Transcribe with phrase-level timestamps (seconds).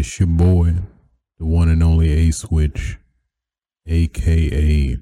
[0.00, 0.76] It's your boy,
[1.38, 2.96] the one and only A Switch,
[3.86, 4.96] aka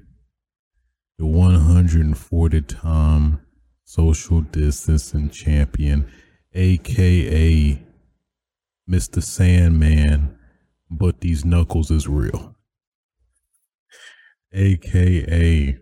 [1.17, 3.39] the 140 time
[3.85, 6.11] social distancing champion,
[6.53, 7.81] aka
[8.91, 9.23] Mr.
[9.23, 10.37] Sandman,
[10.91, 12.57] but these knuckles is real,
[14.51, 15.77] aka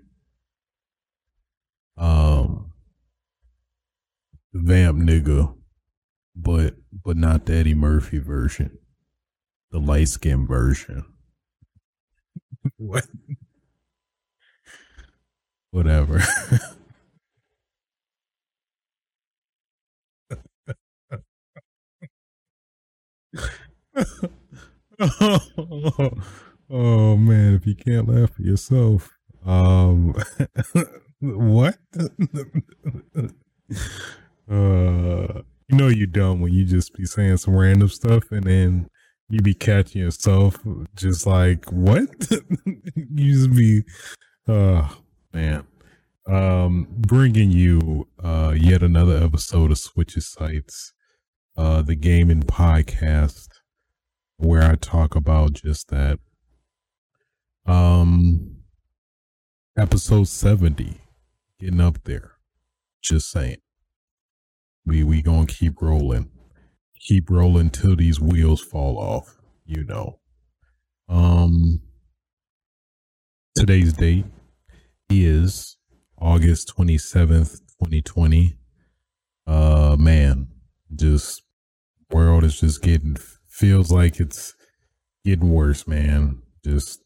[1.97, 2.71] um
[4.53, 5.55] vamp nigga,
[6.35, 8.77] but but not the Eddie Murphy version,
[9.71, 11.05] the light skin version.
[12.77, 13.05] what?
[15.71, 16.21] Whatever.
[26.69, 29.11] oh man, if you can't laugh at yourself,
[29.45, 30.15] um,
[31.19, 31.77] what?
[34.49, 38.89] uh, you know you dumb when you just be saying some random stuff and then
[39.29, 40.59] you be catching yourself
[40.95, 42.09] just like what?
[42.95, 43.83] you just be,
[44.47, 44.87] uh,
[45.33, 45.65] man.
[46.25, 50.91] Um, bringing you uh yet another episode of Switches Sites,
[51.55, 53.47] uh, the gaming podcast
[54.37, 56.19] where I talk about just that.
[57.65, 58.57] Um,
[59.77, 61.01] episode 70,
[61.59, 62.33] getting up there.
[63.01, 63.57] Just saying.
[64.85, 66.29] We, we gonna keep rolling.
[66.99, 70.19] Keep rolling till these wheels fall off, you know.
[71.07, 71.81] Um,
[73.55, 74.25] today's date
[75.09, 75.77] is
[76.19, 78.57] August 27th, 2020.
[79.45, 80.47] Uh, man,
[80.95, 81.43] just
[82.11, 83.17] world is just getting
[83.47, 84.53] feels like it's
[85.23, 86.41] getting worse, man.
[86.63, 87.01] Just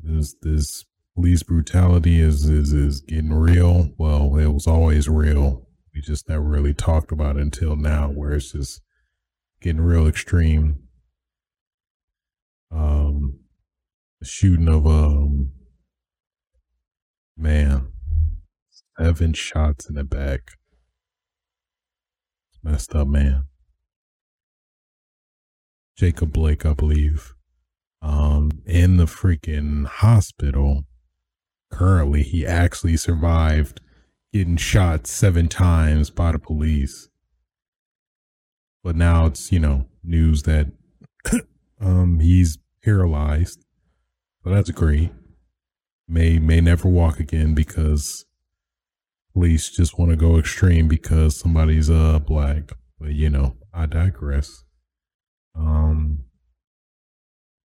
[0.00, 0.84] this this
[1.14, 3.90] police brutality is is is getting real.
[3.98, 5.66] Well, it was always real.
[5.94, 8.80] We just never really talked about it until now, where it's just
[9.60, 10.82] getting real extreme.
[12.70, 13.40] Um,
[14.22, 15.52] shooting of um
[17.36, 17.88] man,
[18.98, 20.52] seven shots in the back.
[22.50, 23.44] It's messed up, man.
[25.96, 27.34] Jacob Blake, I believe,
[28.02, 30.84] um, in the freaking hospital.
[31.72, 33.80] Currently, he actually survived
[34.32, 37.08] getting shot seven times by the police.
[38.88, 40.68] But now it's, you know, news that
[41.78, 43.62] um he's paralyzed.
[44.42, 45.12] So that's great.
[46.08, 48.24] May may never walk again because
[49.34, 52.72] police just want to go extreme because somebody's uh black.
[52.98, 54.64] But you know, I digress.
[55.54, 56.24] Um,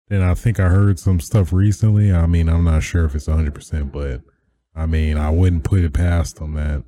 [0.10, 2.12] then I think I heard some stuff recently.
[2.12, 4.24] I mean, I'm not sure if it's 100%, but
[4.76, 6.84] I mean, I wouldn't put it past them that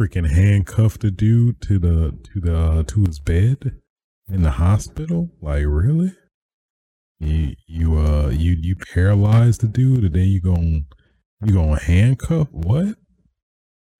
[0.00, 3.76] freaking handcuffed the dude to the to the uh, to his bed
[4.28, 5.28] in the hospital.
[5.42, 6.12] Like, really?
[7.18, 10.80] You you uh you you paralyze the dude and then you gonna
[11.44, 12.96] you gonna handcuff what?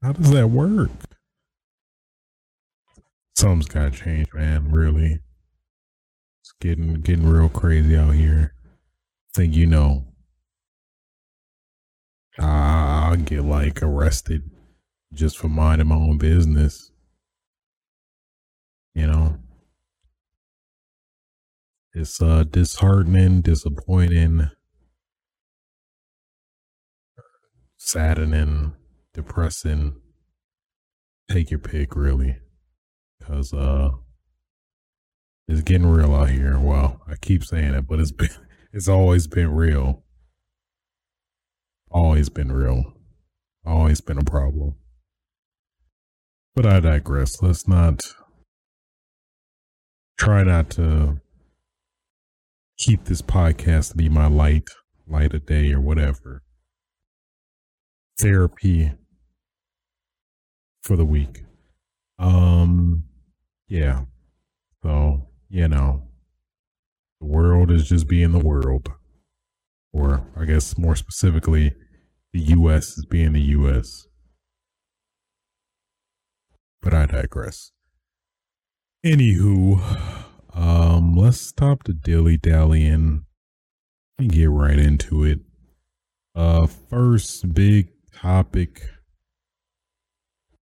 [0.03, 0.91] How does that work?
[3.37, 4.73] Something's gotta change, man.
[4.73, 5.21] Really.
[6.41, 8.55] It's getting getting real crazy out here.
[9.35, 10.07] think you know.
[12.39, 14.51] I'll get like arrested
[15.13, 16.91] just for minding my own business.
[18.95, 19.37] You know.
[21.93, 24.49] It's uh disheartening, disappointing,
[27.77, 28.75] saddening,
[29.13, 29.97] depressing.
[31.29, 32.39] Take your pick really.
[33.23, 33.91] Cause uh
[35.49, 36.59] it's getting real out here.
[36.61, 38.31] Well, I keep saying it, but it's been
[38.73, 40.05] it's always been real.
[41.91, 42.95] Always been real.
[43.67, 44.77] Always been a problem.
[46.55, 47.41] But I digress.
[47.43, 48.03] Let's not
[50.19, 51.21] try not to
[52.77, 54.69] keep this podcast to be my light,
[55.07, 56.43] light of day or whatever.
[58.19, 58.93] Therapy
[60.83, 61.45] for the week.
[62.19, 63.05] Um
[63.69, 64.05] yeah.
[64.83, 66.03] So you know,
[67.21, 68.89] the world is just being the world.
[69.93, 71.75] Or I guess more specifically,
[72.33, 74.07] the US is being the US.
[76.83, 77.73] But I digress.
[79.05, 79.81] Anywho,
[80.55, 83.25] um, let's stop the dilly dallying
[84.19, 85.41] and get right into it.
[86.35, 88.83] Uh, first big topic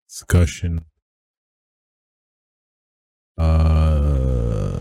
[0.09, 0.85] discussion.
[3.37, 4.79] Uh,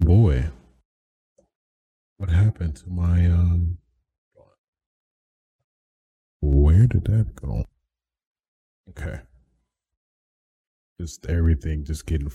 [0.00, 0.50] boy,
[2.16, 3.78] what happened to my um?
[6.40, 7.66] Where did that go?
[8.90, 9.20] Okay.
[11.00, 12.30] just everything just getting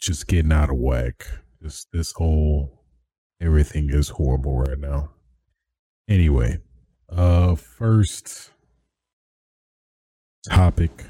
[0.00, 1.26] just getting out of whack.
[1.62, 2.84] Just this whole
[3.40, 5.10] everything is horrible right now.
[6.08, 6.58] Anyway,
[7.08, 8.50] uh first
[10.48, 11.04] topic.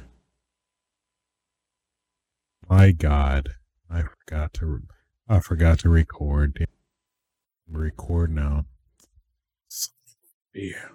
[2.69, 3.51] My God,
[3.91, 4.83] I forgot to
[5.29, 6.67] I forgot to record.
[7.69, 8.67] Record now.
[10.55, 10.89] Yeah.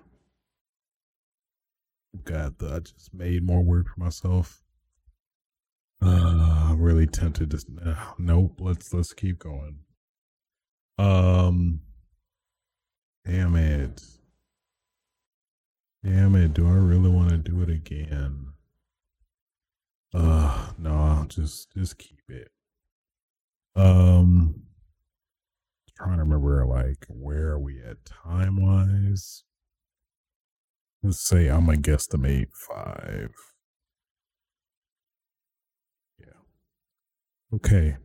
[2.25, 4.63] God, I just made more work for myself.
[6.01, 7.65] Uh, I'm really tempted to.
[7.85, 8.59] Uh, nope.
[8.59, 9.79] Let's let's keep going.
[10.97, 11.81] Um.
[13.25, 14.03] Damn it.
[16.03, 16.53] Damn it.
[16.53, 18.53] Do I really want to do it again?
[20.13, 21.25] Uh, no.
[21.27, 22.49] Just just keep it.
[23.75, 24.63] Um.
[25.95, 29.43] Trying to remember, like, where are we at time wise?
[31.05, 33.29] Let's say I'm a guesstimate five.
[36.17, 36.25] Yeah.
[37.53, 37.97] Okay.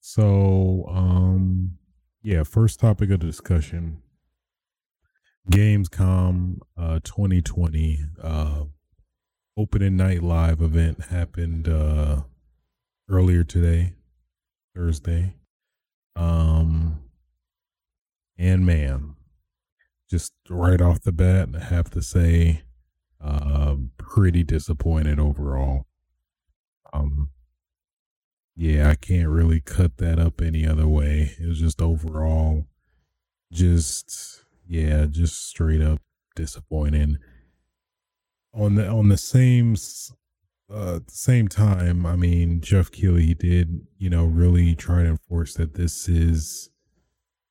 [0.00, 1.76] So, um,
[2.22, 4.00] yeah, first topic of discussion
[5.50, 8.64] Gamescom uh 2020 uh
[9.58, 12.22] opening night live event happened uh
[13.10, 13.92] earlier today,
[14.74, 15.34] Thursday.
[16.16, 17.00] Um
[18.38, 19.14] and man,
[20.08, 22.62] just right off the bat, I have to say,
[23.20, 25.86] uh, pretty disappointed overall.
[26.92, 27.30] Um,
[28.56, 31.36] yeah, I can't really cut that up any other way.
[31.40, 32.66] It was just overall,
[33.52, 36.00] just yeah, just straight up
[36.34, 37.18] disappointing.
[38.54, 39.76] On the on the same
[40.72, 45.74] uh same time, I mean, Geoff Keighley did you know really try to enforce that
[45.74, 46.70] this is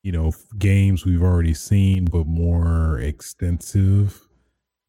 [0.04, 4.22] you know games we've already seen but more extensive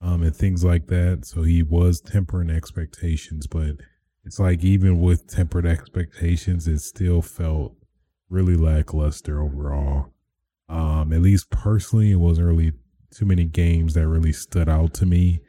[0.00, 1.24] um and things like that.
[1.24, 3.76] So he was tempering expectations but
[4.24, 7.74] it's like even with tempered expectations it still felt
[8.28, 10.12] really lackluster overall.
[10.68, 12.72] Um at least personally it wasn't really
[13.10, 15.40] too many games that really stood out to me.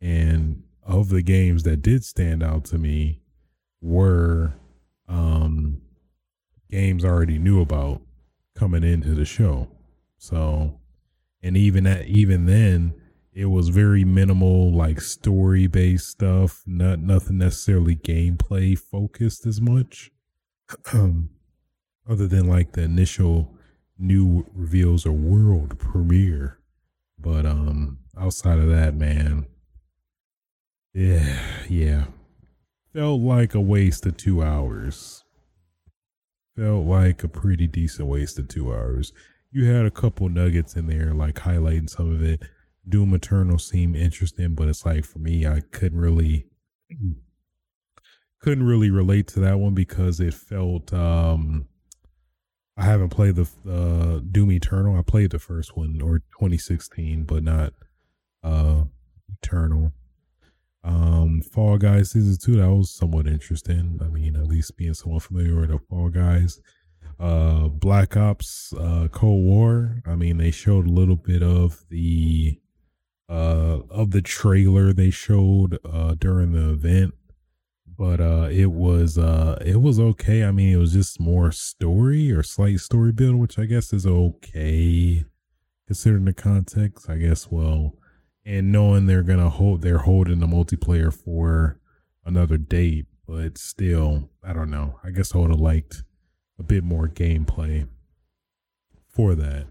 [0.00, 3.20] And of the games that did stand out to me
[3.80, 4.54] were
[5.08, 5.82] um
[6.70, 8.00] games I already knew about
[8.54, 9.68] coming into the show.
[10.18, 10.80] So,
[11.42, 12.94] and even that, even then,
[13.32, 16.62] it was very minimal, like story based stuff.
[16.66, 20.10] Not nothing necessarily gameplay focused as much.
[22.08, 23.54] other than like the initial
[23.98, 26.58] new reveals or world premiere.
[27.18, 29.46] But um outside of that, man,
[30.92, 31.38] yeah,
[31.68, 32.06] yeah.
[32.92, 35.24] Felt like a waste of two hours
[36.56, 39.12] felt like a pretty decent waste of two hours.
[39.50, 42.42] You had a couple nuggets in there, like highlighting some of it.
[42.88, 46.46] Doom Eternal seemed interesting, but it's like for me, I couldn't really
[48.40, 51.68] couldn't really relate to that one because it felt um
[52.76, 54.98] I haven't played the uh Doom Eternal.
[54.98, 57.72] I played the first one or 2016, but not
[58.42, 58.84] uh
[59.42, 59.92] Eternal.
[60.84, 64.00] Um, Fall Guys season two that was somewhat interesting.
[64.02, 66.60] I mean, at least being somewhat familiar with the Fall Guys.
[67.20, 70.02] Uh, Black Ops, uh, Cold War.
[70.06, 72.58] I mean, they showed a little bit of the
[73.28, 77.14] uh of the trailer they showed uh during the event
[77.86, 82.30] but uh it was uh it was okay i mean it was just more story
[82.30, 85.24] or slight story build which i guess is okay
[85.86, 87.94] considering the context i guess well
[88.44, 91.78] and knowing they're gonna hold they're holding the multiplayer for
[92.24, 94.98] another date, but still, I don't know.
[95.04, 96.02] I guess I would have liked
[96.58, 97.88] a bit more gameplay
[99.08, 99.66] for that.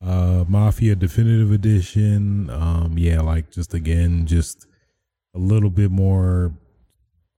[0.00, 4.66] Uh Mafia Definitive Edition, um, yeah, like just again, just
[5.34, 6.54] a little bit more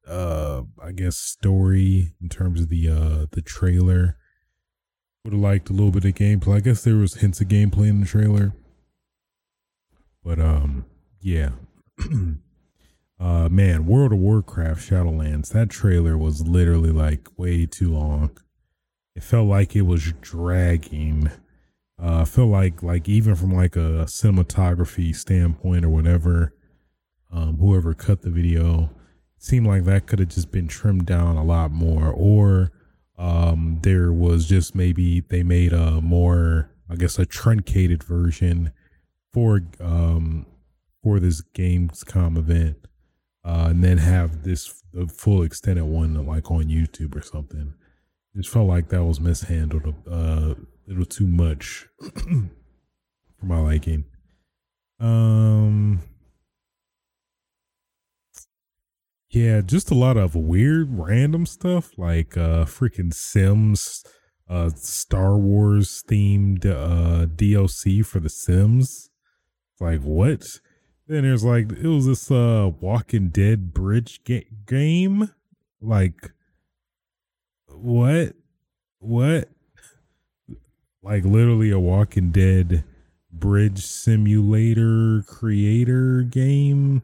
[0.07, 4.17] uh I guess story in terms of the uh the trailer.
[5.25, 6.57] Would have liked a little bit of gameplay.
[6.57, 8.55] I guess there was hints of gameplay in the trailer
[10.27, 10.85] but um,
[11.21, 11.51] yeah.
[13.21, 15.51] uh, man, World of Warcraft Shadowlands.
[15.51, 18.37] That trailer was literally like way too long.
[19.15, 21.31] It felt like it was dragging.
[22.03, 26.53] Uh, I felt like like even from like a cinematography standpoint or whatever,
[27.33, 28.91] um, whoever cut the video,
[29.37, 32.73] it seemed like that could have just been trimmed down a lot more, or
[33.17, 38.73] um, there was just maybe they made a more, I guess, a truncated version
[39.37, 40.47] for um
[41.03, 42.79] for this Gamescom event,
[43.45, 44.83] uh, and then have this
[45.15, 47.75] full extended one like on YouTube or something.
[48.35, 54.07] It just felt like that was mishandled uh, a little too much for my liking.
[54.99, 56.01] Um,
[59.29, 64.03] Yeah, just a lot of weird random stuff like uh freaking Sims
[64.49, 69.11] uh Star Wars themed uh DLC for the Sims.
[69.81, 70.45] Like what?
[71.07, 75.31] Then there's like it was this uh Walking Dead bridge ga- game.
[75.81, 76.33] Like
[77.69, 78.35] what?
[78.99, 79.49] What?
[81.03, 82.85] Like literally a Walking Dead
[83.31, 87.03] bridge simulator creator game.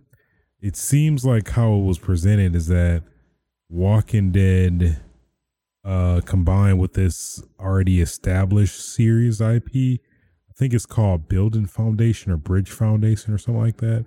[0.61, 3.03] It seems like how it was presented is that
[3.69, 5.01] Walking Dead
[5.85, 10.01] uh combined with this already established series IP.
[10.53, 14.05] I think it's called Building Foundation or Bridge Foundation or something like that.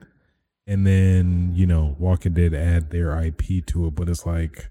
[0.68, 4.70] And then, you know, Walking Dead add their IP to it, but it's like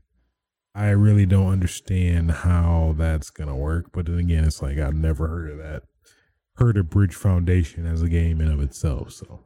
[0.72, 3.90] I really don't understand how that's gonna work.
[3.92, 5.82] But then again, it's like I've never heard of that.
[6.58, 9.10] Heard of Bridge Foundation as a game in of itself.
[9.10, 9.40] So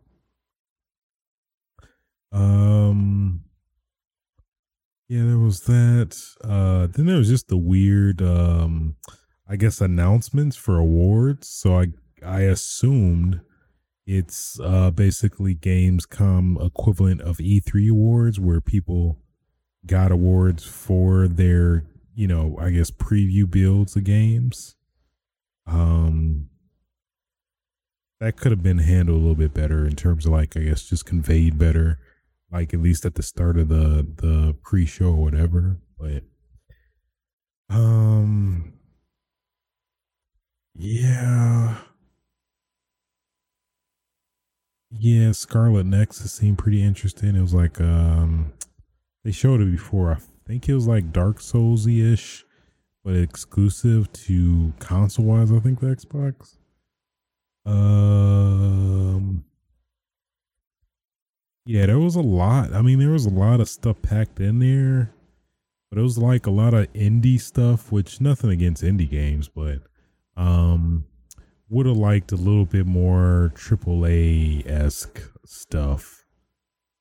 [2.30, 3.40] um
[5.08, 6.14] yeah, there was that.
[6.44, 8.96] Uh then there was just the weird um
[9.48, 11.48] I guess announcements for awards.
[11.48, 11.86] So I
[12.28, 13.40] I assumed
[14.06, 19.18] it's uh basically Gamescom equivalent of E3 awards where people
[19.86, 24.76] got awards for their, you know, I guess preview builds of games.
[25.66, 26.48] Um
[28.20, 30.82] that could have been handled a little bit better in terms of like I guess
[30.82, 31.98] just conveyed better,
[32.52, 35.78] like at least at the start of the the pre-show or whatever.
[35.98, 36.24] But
[37.70, 38.74] um
[40.74, 41.78] yeah.
[44.90, 47.36] Yeah, Scarlet Nexus seemed pretty interesting.
[47.36, 48.52] It was like um
[49.24, 50.12] they showed it before.
[50.12, 52.44] I think it was like Dark Soulsy ish,
[53.04, 56.56] but exclusive to console wise, I think the Xbox.
[57.66, 59.44] Um
[61.66, 62.72] Yeah, there was a lot.
[62.72, 65.12] I mean, there was a lot of stuff packed in there.
[65.90, 69.82] But it was like a lot of indie stuff, which nothing against indie games, but
[70.36, 71.04] um
[71.70, 76.24] would have liked a little bit more AAA esque stuff.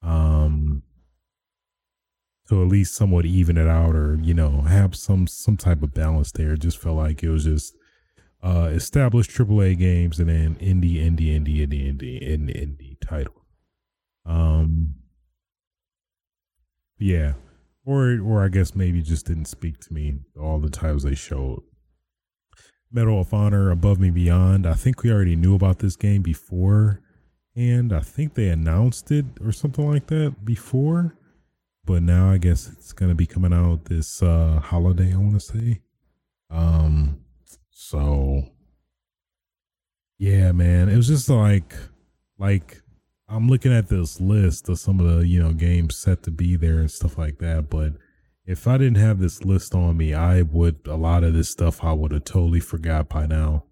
[0.02, 0.84] Um
[2.48, 5.94] to at least somewhat even it out or, you know, have some some type of
[5.94, 6.56] balance there.
[6.56, 7.76] Just felt like it was just
[8.44, 13.46] uh established AAA games and then indie, indie, indie, indie, indie, indie, indie title.
[14.26, 14.96] Um
[17.00, 17.34] yeah.
[17.86, 21.64] Or or I guess maybe just didn't speak to me all the times they showed.
[22.92, 24.66] Medal of Honor Above and Beyond.
[24.66, 27.02] I think we already knew about this game before,
[27.56, 31.16] and I think they announced it or something like that before.
[31.86, 35.82] But now I guess it's gonna be coming out this uh holiday, I wanna say.
[36.50, 37.20] Um
[37.70, 38.44] so
[40.18, 40.90] yeah, man.
[40.90, 41.76] It was just like
[42.38, 42.82] like
[43.30, 46.56] I'm looking at this list of some of the, you know, games set to be
[46.56, 47.94] there and stuff like that, but
[48.48, 51.84] if I didn't have this list on me, I would a lot of this stuff
[51.84, 53.66] I would have totally forgot by now.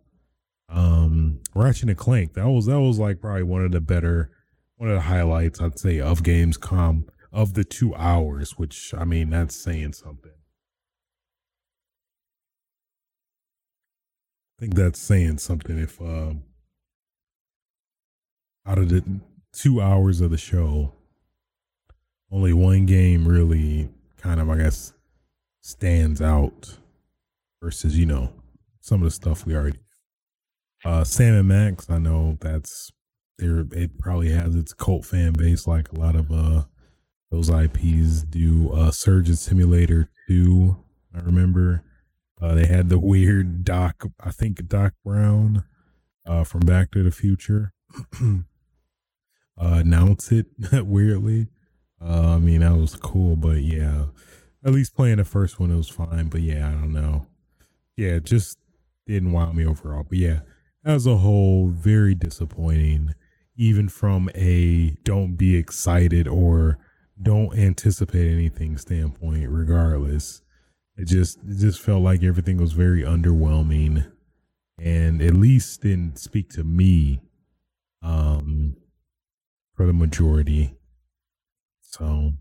[0.68, 4.30] Um Ratchet and Clank, that was that was like probably one of the better
[4.76, 9.30] one of the highlights I'd say of Gamescom of the two hours, which I mean
[9.30, 10.32] that's saying something.
[14.58, 16.44] I think that's saying something if um
[18.68, 19.04] out of the
[19.54, 20.92] two hours of the show,
[22.30, 23.90] only one game really
[24.26, 24.94] kind of, I guess,
[25.62, 26.80] stands out
[27.62, 28.34] versus, you know,
[28.82, 29.80] some of the stuff we already.
[30.84, 32.92] Uh, Sam and Max, I know that's
[33.38, 33.66] there.
[33.72, 36.64] It probably has its cult fan base, like a lot of uh
[37.32, 38.72] those IPs do.
[38.72, 40.78] Uh, Surgeon Simulator Two,
[41.16, 41.84] I remember.
[42.42, 45.64] Uh, they had the weird Doc, I think Doc Brown,
[46.26, 47.74] uh, from Back to the Future,
[48.22, 48.36] uh,
[49.58, 51.48] announce it weirdly.
[52.06, 54.06] Uh, I mean, that was cool, but yeah,
[54.64, 56.28] at least playing the first one, it was fine.
[56.28, 57.26] But yeah, I don't know.
[57.98, 58.60] Yeah, just
[59.08, 60.06] didn't wow me overall.
[60.08, 60.42] But yeah,
[60.84, 63.16] as a whole, very disappointing,
[63.56, 66.78] even from a don't be excited or
[67.22, 70.42] don't anticipate anything standpoint, regardless.
[70.98, 74.12] It just it just felt like everything was very underwhelming
[74.78, 77.22] and at least didn't speak to me
[78.02, 78.76] um
[79.74, 80.76] for the majority.
[81.98, 82.34] So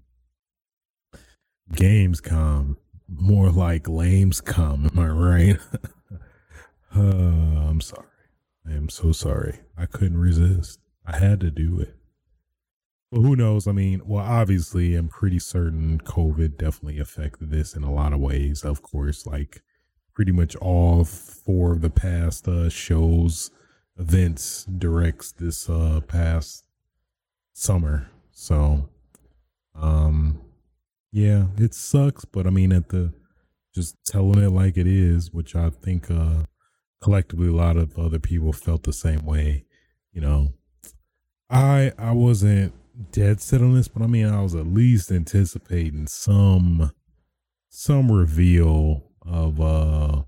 [1.72, 2.74] Gamescom
[3.08, 5.58] more like Lamescom, am I right?
[6.96, 8.08] uh, I'm sorry.
[8.66, 9.60] I am so sorry.
[9.76, 10.80] I couldn't resist.
[11.06, 11.94] I had to do it.
[13.12, 13.68] But who knows?
[13.68, 18.18] I mean, well, obviously, I'm pretty certain COVID definitely affected this in a lot of
[18.18, 18.64] ways.
[18.64, 19.62] Of course, like
[20.14, 23.52] pretty much all four of the past uh, shows,
[23.96, 26.64] events, directs this uh, past
[27.52, 28.10] summer.
[28.32, 28.88] So,
[29.74, 30.40] um,
[31.12, 33.12] yeah, it sucks, but I mean, at the
[33.74, 36.44] just telling it like it is, which I think uh
[37.02, 39.64] collectively a lot of other people felt the same way.
[40.12, 40.54] You know,
[41.50, 42.72] I I wasn't
[43.12, 46.92] dead set on this, but I mean, I was at least anticipating some
[47.68, 50.22] some reveal of uh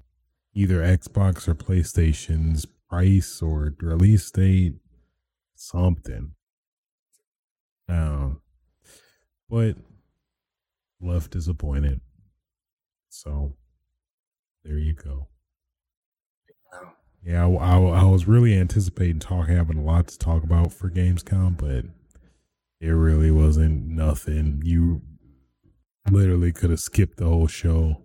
[0.54, 4.74] either Xbox or PlayStation's price or release date,
[5.54, 6.32] something.
[7.88, 8.40] Um,
[9.48, 9.76] but
[11.00, 12.00] left disappointed.
[13.08, 13.54] So
[14.64, 15.28] there you go.
[17.24, 20.88] Yeah, I, I, I was really anticipating talk having a lot to talk about for
[20.90, 21.84] Gamescom, but
[22.80, 24.62] it really wasn't nothing.
[24.64, 25.02] You
[26.10, 28.02] literally could have skipped the whole show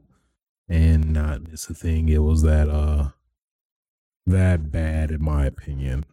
[0.67, 2.09] and not miss a thing.
[2.09, 3.09] It was that uh
[4.25, 6.05] that bad in my opinion.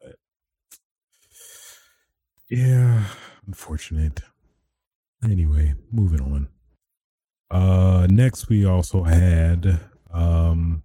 [0.00, 0.16] But
[2.48, 3.04] yeah,
[3.46, 4.20] unfortunate.
[5.24, 6.48] Anyway, moving on.
[7.50, 9.80] Uh next we also had
[10.12, 10.82] um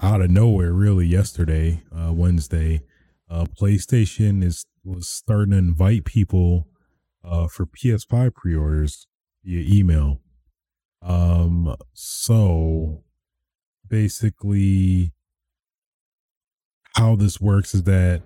[0.00, 2.82] out of nowhere really yesterday, uh Wednesday,
[3.30, 6.68] uh PlayStation is was starting to invite people
[7.24, 9.06] uh for PS5 pre-orders
[9.44, 10.20] via email.
[11.02, 13.02] Um so
[13.88, 15.12] basically
[16.94, 18.22] how this works is that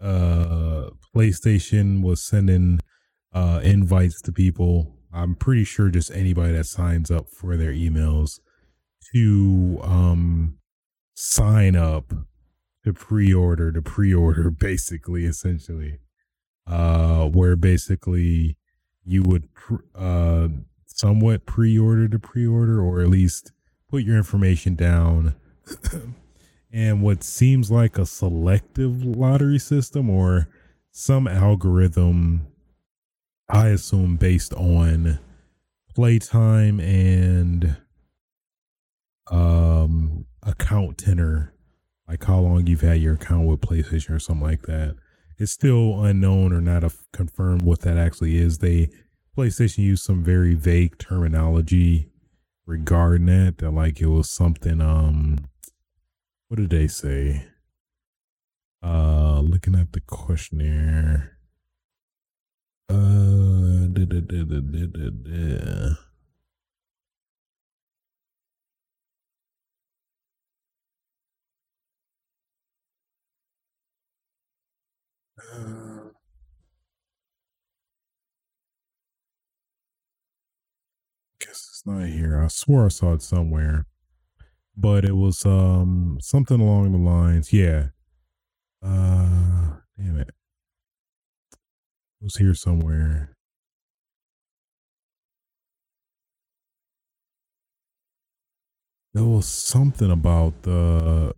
[0.00, 2.80] uh PlayStation was sending
[3.32, 4.94] uh invites to people.
[5.12, 8.40] I'm pretty sure just anybody that signs up for their emails
[9.12, 10.58] to um
[11.14, 12.12] sign up
[12.84, 15.98] to pre-order to pre-order basically essentially
[16.66, 18.56] uh where basically
[19.04, 19.48] you would
[19.94, 20.48] uh
[20.86, 23.52] somewhat pre-order to pre-order or at least
[23.88, 25.34] put your information down
[26.72, 30.48] and what seems like a selective lottery system or
[30.90, 32.46] some algorithm
[33.52, 35.18] i assume based on
[35.94, 37.76] playtime and
[39.30, 41.52] um account tenor
[42.12, 44.96] like how long you've had your account with playstation or something like that.
[45.38, 48.58] It's still unknown or not confirmed what that actually is.
[48.58, 48.90] They
[49.34, 52.10] playstation used some very vague terminology
[52.66, 55.38] regarding that that like it was something um
[56.48, 57.46] what did they say?
[58.82, 61.38] Uh looking at the questionnaire
[62.92, 65.96] uh da, da, da,
[81.52, 82.40] guess it's not here.
[82.42, 83.86] I swore I saw it somewhere,
[84.76, 87.52] but it was um something along the lines.
[87.52, 87.88] Yeah.
[88.82, 90.30] Uh, damn it.
[92.22, 93.32] Was here somewhere.
[99.14, 101.34] There was something about the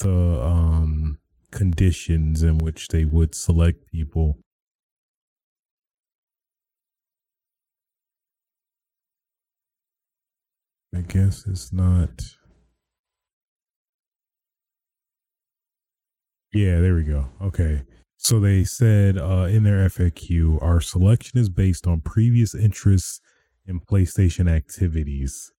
[0.00, 1.18] the um
[1.50, 4.38] conditions in which they would select people.
[10.94, 12.22] I guess it's not.
[16.52, 17.26] Yeah, there we go.
[17.42, 17.82] Okay.
[18.20, 23.20] So they said uh, in their FAQ, our selection is based on previous interests
[23.64, 25.52] in PlayStation activities.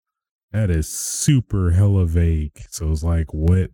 [0.52, 2.62] That is super hella vague.
[2.70, 3.72] So it's like, what?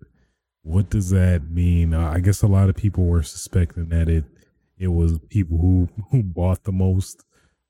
[0.62, 1.94] What does that mean?
[1.94, 4.26] Uh, I guess a lot of people were suspecting that it
[4.78, 7.24] it was people who who bought the most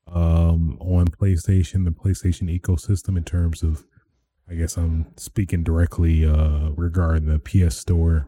[0.07, 3.85] um, on PlayStation, the PlayStation ecosystem in terms of.
[4.47, 8.27] I guess I'm speaking directly uh, regarding the PS Store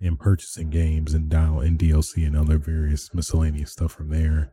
[0.00, 4.52] and purchasing games and down and DLC and other various miscellaneous stuff from there.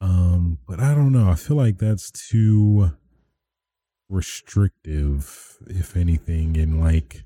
[0.00, 1.30] Um, but I don't know.
[1.30, 2.92] I feel like that's too
[4.08, 7.24] restrictive, if anything, and like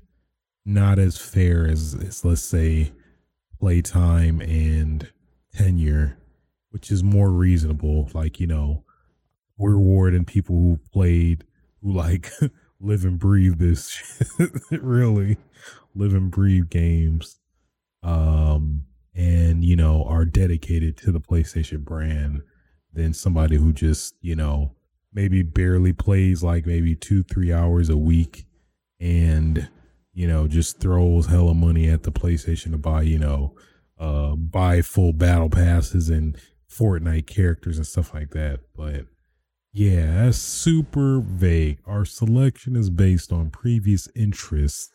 [0.65, 2.91] not as fair as, as let's say
[3.59, 5.09] playtime and
[5.53, 6.17] tenure,
[6.69, 8.09] which is more reasonable.
[8.13, 8.83] Like, you know,
[9.57, 11.43] rewarding people who played
[11.81, 12.31] who like
[12.81, 14.23] live and breathe this
[14.71, 15.37] really.
[15.95, 17.39] Live and breathe games.
[18.03, 22.41] Um and you know are dedicated to the PlayStation brand
[22.93, 24.71] than somebody who just you know
[25.13, 28.45] maybe barely plays like maybe 2 3 hours a week
[29.01, 29.69] and
[30.13, 33.53] you know just throws hella money at the PlayStation to buy you know
[33.99, 36.37] uh buy full battle passes and
[36.71, 38.61] Fortnite characters and stuff like that.
[38.75, 39.05] But
[39.73, 41.79] yeah, that's super vague.
[41.85, 44.91] Our selection is based on previous interests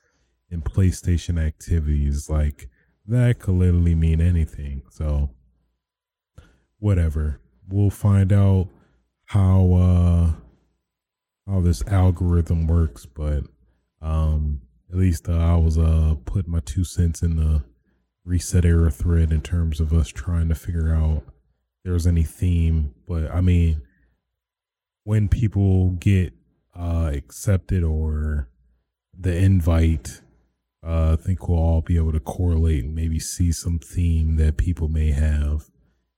[0.50, 2.28] in PlayStation activities.
[2.28, 2.68] Like,
[3.06, 4.82] that could literally mean anything.
[4.90, 5.30] So,
[6.78, 7.40] whatever.
[7.68, 8.68] We'll find out
[9.26, 10.32] how uh
[11.50, 13.44] how this algorithm works, but
[14.00, 14.60] um
[14.90, 17.64] at least uh, I was uh putting my two cents in the
[18.26, 21.22] ResetEra thread in terms of us trying to figure out
[21.84, 22.94] there's any theme.
[23.08, 23.82] But I mean,
[25.06, 26.32] when people get
[26.74, 28.48] uh accepted or
[29.16, 30.20] the invite,
[30.84, 34.56] uh, I think we'll all be able to correlate and maybe see some theme that
[34.56, 35.70] people may have,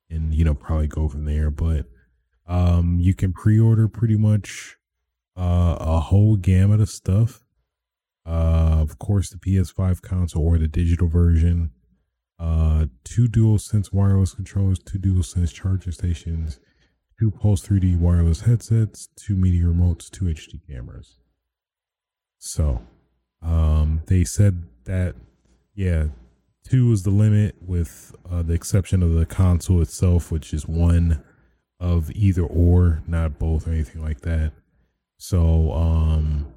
[0.08, 1.50] and you know probably go from there.
[1.50, 1.84] But
[2.46, 4.78] um, you can pre-order pretty much
[5.36, 7.44] uh, a whole gamut of stuff.
[8.24, 11.72] Uh, of course, the PS5 console or the digital version.
[12.38, 16.58] Uh, two DualSense wireless controllers, two DualSense charging stations,
[17.18, 21.18] two Pulse 3D wireless headsets, two media remotes, two HD cameras.
[22.38, 22.82] So,
[23.42, 25.16] um, they said that,
[25.74, 26.06] yeah,
[26.64, 31.22] two is the limit, with uh, the exception of the console itself, which is one
[31.80, 34.52] of either or, not both or anything like that.
[35.18, 36.52] So, um,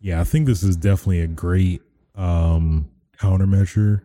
[0.00, 1.82] yeah, I think this is definitely a great
[2.16, 4.02] um, countermeasure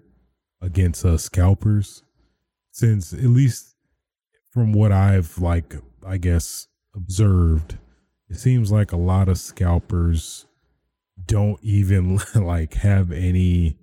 [0.61, 2.03] against uh, scalpers,
[2.71, 3.75] since at least
[4.59, 5.73] from what I've like,
[6.05, 7.77] I guess observed,
[8.27, 10.47] it seems like a lot of scalpers
[11.25, 13.77] don't even like have any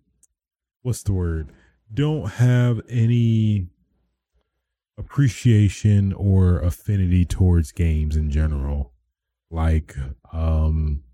[0.82, 1.50] what's the word?
[1.94, 3.68] Don't have any
[4.98, 8.92] appreciation or affinity towards games in general.
[9.50, 9.96] Like
[10.30, 11.04] um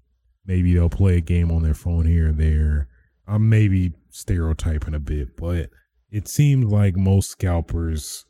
[0.45, 2.89] maybe they'll play a game on their phone here and there.
[3.29, 5.71] I'm maybe stereotyping a bit but
[6.11, 8.27] it seems like most scalpers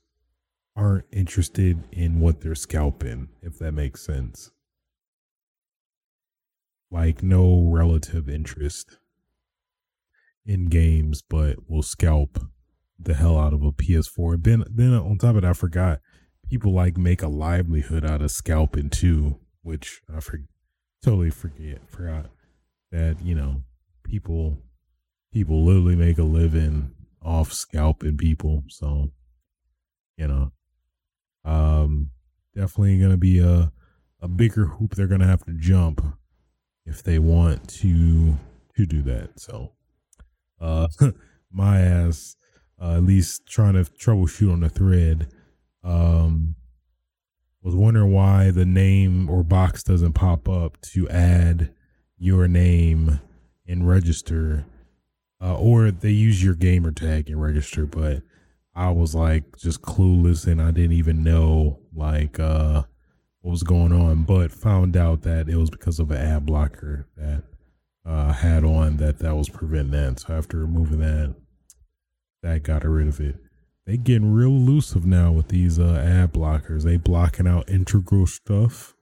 [0.74, 4.50] aren't interested in what they're scalping if that makes sense
[6.92, 8.98] like no relative interest
[10.44, 12.38] in games, but will scalp
[12.98, 14.44] the hell out of a PS4.
[14.44, 16.00] Then, then on top of that, I forgot
[16.48, 20.40] people like make a livelihood out of scalping too, which I for,
[21.02, 22.26] totally forget forgot
[22.92, 23.64] that you know
[24.04, 24.56] people
[25.32, 28.64] people literally make a living off scalping people.
[28.68, 29.10] So
[30.16, 30.52] you know,
[31.44, 32.10] um,
[32.54, 33.72] definitely gonna be a
[34.20, 36.00] a bigger hoop they're gonna have to jump
[36.86, 38.36] if they want to
[38.76, 39.38] to do that.
[39.38, 39.72] So,
[40.60, 40.88] uh,
[41.52, 42.36] my ass,
[42.80, 45.28] uh, at least trying to troubleshoot on the thread,
[45.84, 46.54] um,
[47.62, 51.72] was wondering why the name or box doesn't pop up to add
[52.18, 53.20] your name
[53.66, 54.64] and register,
[55.40, 58.22] uh, or they use your gamer tag and register, but
[58.74, 62.82] I was like just clueless and I didn't even know like uh
[63.42, 67.08] what was going on, but found out that it was because of an ad blocker
[67.16, 67.42] that
[68.04, 70.20] uh, had on that that was preventing that.
[70.20, 71.34] So after removing that,
[72.42, 73.36] that got rid of it.
[73.84, 76.84] They getting real elusive now with these uh, ad blockers.
[76.84, 78.94] They blocking out integral stuff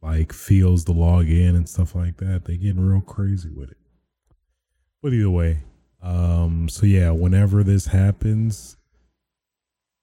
[0.00, 2.46] like fields to log in and stuff like that.
[2.46, 3.76] They getting real crazy with it.
[5.02, 5.60] But either way,
[6.02, 8.76] um, so yeah, whenever this happens,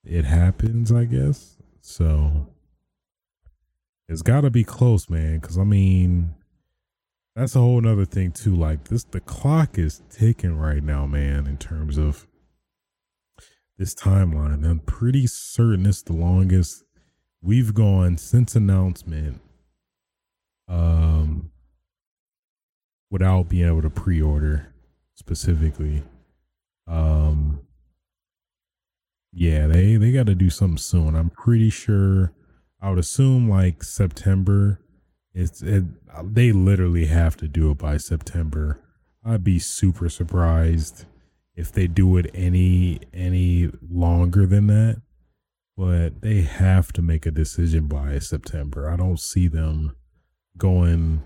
[0.04, 1.56] it happens, I guess.
[1.80, 2.48] So
[4.08, 5.38] it's got to be close, man.
[5.38, 6.34] Because I mean,
[7.34, 8.54] that's a whole nother thing too.
[8.54, 11.46] Like this, the clock is ticking right now, man.
[11.46, 12.26] In terms of
[13.78, 16.84] this timeline, I'm pretty certain it's the longest
[17.42, 19.40] we've gone since announcement.
[20.68, 21.50] Um,
[23.10, 24.72] without being able to pre-order
[25.14, 26.02] specifically.
[26.86, 27.60] Um,
[29.32, 31.14] yeah, they they got to do something soon.
[31.14, 32.32] I'm pretty sure
[32.80, 34.80] I would assume like September.
[35.32, 35.84] It's it,
[36.24, 38.80] they literally have to do it by September.
[39.24, 41.04] I'd be super surprised
[41.54, 45.02] if they do it any any longer than that.
[45.76, 48.90] But they have to make a decision by September.
[48.90, 49.94] I don't see them
[50.58, 51.22] going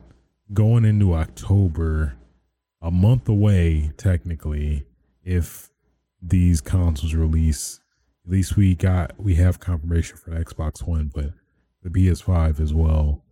[0.53, 2.17] going into October,
[2.83, 4.87] a month away technically,
[5.23, 5.71] if
[6.21, 7.81] these consoles release.
[8.25, 11.33] At least we got we have confirmation for Xbox One, but
[11.83, 13.23] the PS5 as well,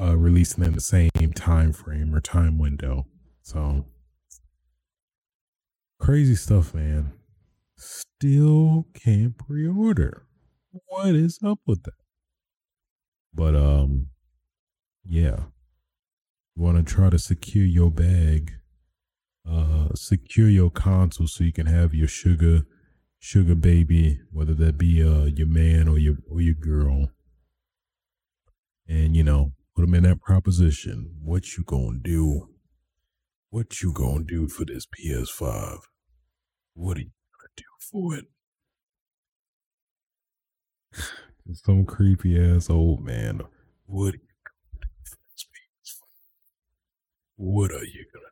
[0.00, 3.06] uh, releasing in the same time frame or time window.
[3.42, 3.86] So
[6.00, 7.12] crazy stuff, man.
[7.76, 10.26] Still can't pre-order.
[10.86, 11.94] What is up with that?
[13.32, 14.08] But um,
[15.04, 15.44] yeah,
[16.54, 18.54] you want to try to secure your bag,
[19.48, 22.66] uh, secure your console so you can have your sugar,
[23.22, 27.08] sugar baby, whether that be uh your man or your or your girl
[28.88, 31.14] and you know put them in that proposition.
[31.22, 32.48] What you gonna do?
[33.50, 35.78] What you gonna do for this PS5?
[36.74, 38.24] What are you gonna do for it?
[41.64, 43.42] Some creepy ass old man
[43.86, 46.00] What are you gonna do for this PS5?
[47.36, 48.31] What are you gonna?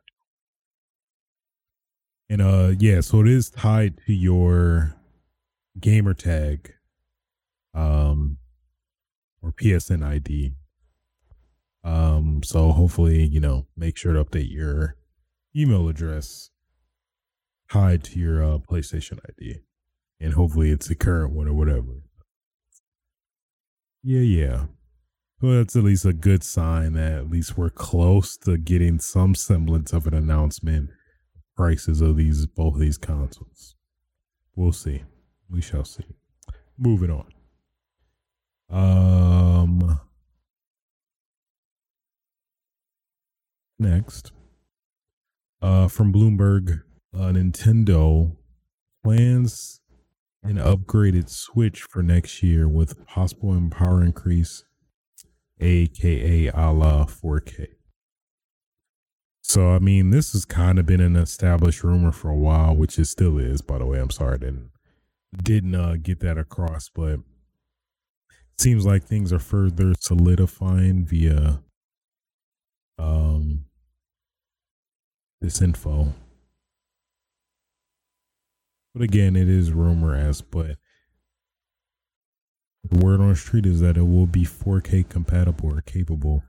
[2.31, 4.95] And uh yeah, so it is tied to your
[5.77, 6.73] gamer tag
[7.73, 8.37] um
[9.41, 10.53] or PSN ID.
[11.83, 14.95] Um so hopefully, you know, make sure to update your
[15.53, 16.51] email address
[17.69, 19.59] tied to your uh, PlayStation ID.
[20.21, 22.01] And hopefully it's the current one or whatever.
[24.03, 24.65] Yeah, yeah.
[25.41, 29.35] Well, that's at least a good sign that at least we're close to getting some
[29.35, 30.91] semblance of an announcement
[31.61, 33.75] prices of these both of these consoles.
[34.55, 35.03] We'll see.
[35.47, 36.05] We shall see.
[36.75, 37.27] Moving on.
[38.71, 39.99] Um
[43.77, 44.31] next.
[45.61, 46.81] Uh from Bloomberg,
[47.13, 48.35] uh, Nintendo
[49.03, 49.81] plans
[50.41, 54.63] an upgraded Switch for next year with possible power increase
[55.59, 57.80] aka a la 4K.
[59.51, 62.97] So I mean, this has kind of been an established rumor for a while, which
[62.97, 63.61] it still is.
[63.61, 64.71] By the way, I'm sorry didn't
[65.43, 67.19] didn't uh, get that across, but
[68.57, 71.61] seems like things are further solidifying via
[72.97, 73.65] um
[75.41, 76.13] this info.
[78.93, 80.77] But again, it is rumor as, but
[82.89, 86.41] the word on the street is that it will be 4K compatible or capable,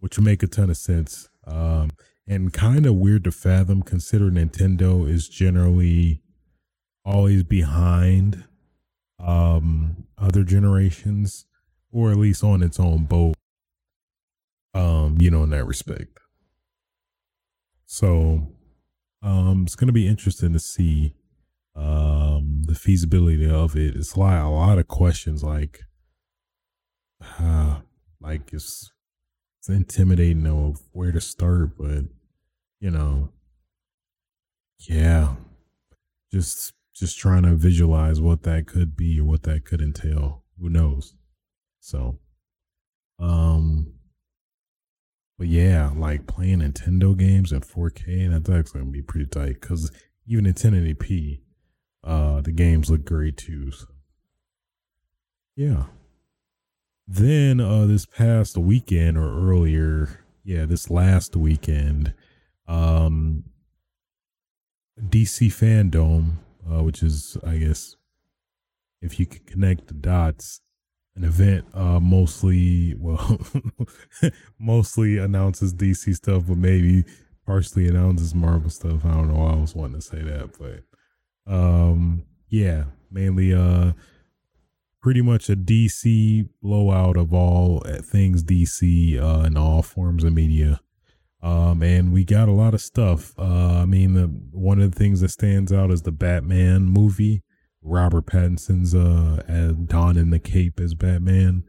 [0.00, 1.30] which would make a ton of sense.
[1.46, 1.90] Um,
[2.26, 6.22] and kind of weird to fathom considering Nintendo is generally
[7.04, 8.44] always behind
[9.18, 11.46] um, other generations,
[11.90, 13.34] or at least on its own boat.
[14.74, 16.18] Um, you know, in that respect.
[17.84, 18.48] So,
[19.20, 21.14] um, it's gonna be interesting to see
[21.74, 23.94] um, the feasibility of it.
[23.96, 25.80] It's like a lot of questions, like,
[27.38, 27.80] uh,
[28.20, 28.92] like it's
[29.62, 32.06] it's intimidating of where to start, but
[32.80, 33.28] you know,
[34.80, 35.36] yeah,
[36.32, 40.42] just just trying to visualize what that could be or what that could entail.
[40.60, 41.14] Who knows?
[41.78, 42.18] So,
[43.20, 43.92] um,
[45.38, 49.92] but yeah, like playing Nintendo games at 4K, that's actually gonna be pretty tight because
[50.26, 51.40] even in 1080p,
[52.02, 53.70] uh, the games look great too.
[53.70, 53.86] So.
[55.54, 55.84] Yeah.
[57.06, 62.14] Then uh, this past weekend or earlier, yeah, this last weekend,
[62.68, 63.44] um,
[65.00, 66.36] DC Fandom,
[66.70, 67.96] uh, which is, I guess,
[69.00, 70.60] if you can connect the dots,
[71.14, 73.38] an event uh, mostly, well,
[74.58, 77.04] mostly announces DC stuff, but maybe
[77.44, 79.04] partially announces Marvel stuff.
[79.04, 79.46] I don't know.
[79.46, 83.92] I was wanting to say that, but um, yeah, mainly uh,
[85.02, 90.32] pretty much a DC blowout of all uh, things DC uh, in all forms of
[90.32, 90.80] media.
[91.42, 93.34] Um, and we got a lot of stuff.
[93.36, 97.42] Uh, I mean, the, one of the things that stands out is the Batman movie.
[97.82, 101.64] Robert Pattinson's uh, as Don in the Cape as Batman.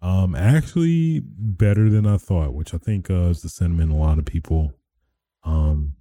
[0.00, 4.18] Um, actually better than I thought, which I think uh, is the sentiment a lot
[4.18, 4.72] of people
[5.44, 5.94] um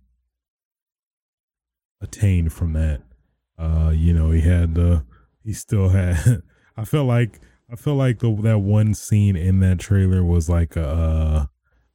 [2.02, 3.02] attained from that.
[3.60, 5.06] Uh, you know, he had the
[5.44, 6.42] he still had.
[6.82, 7.40] I felt like
[7.72, 11.48] I felt like the that one scene in that trailer was like a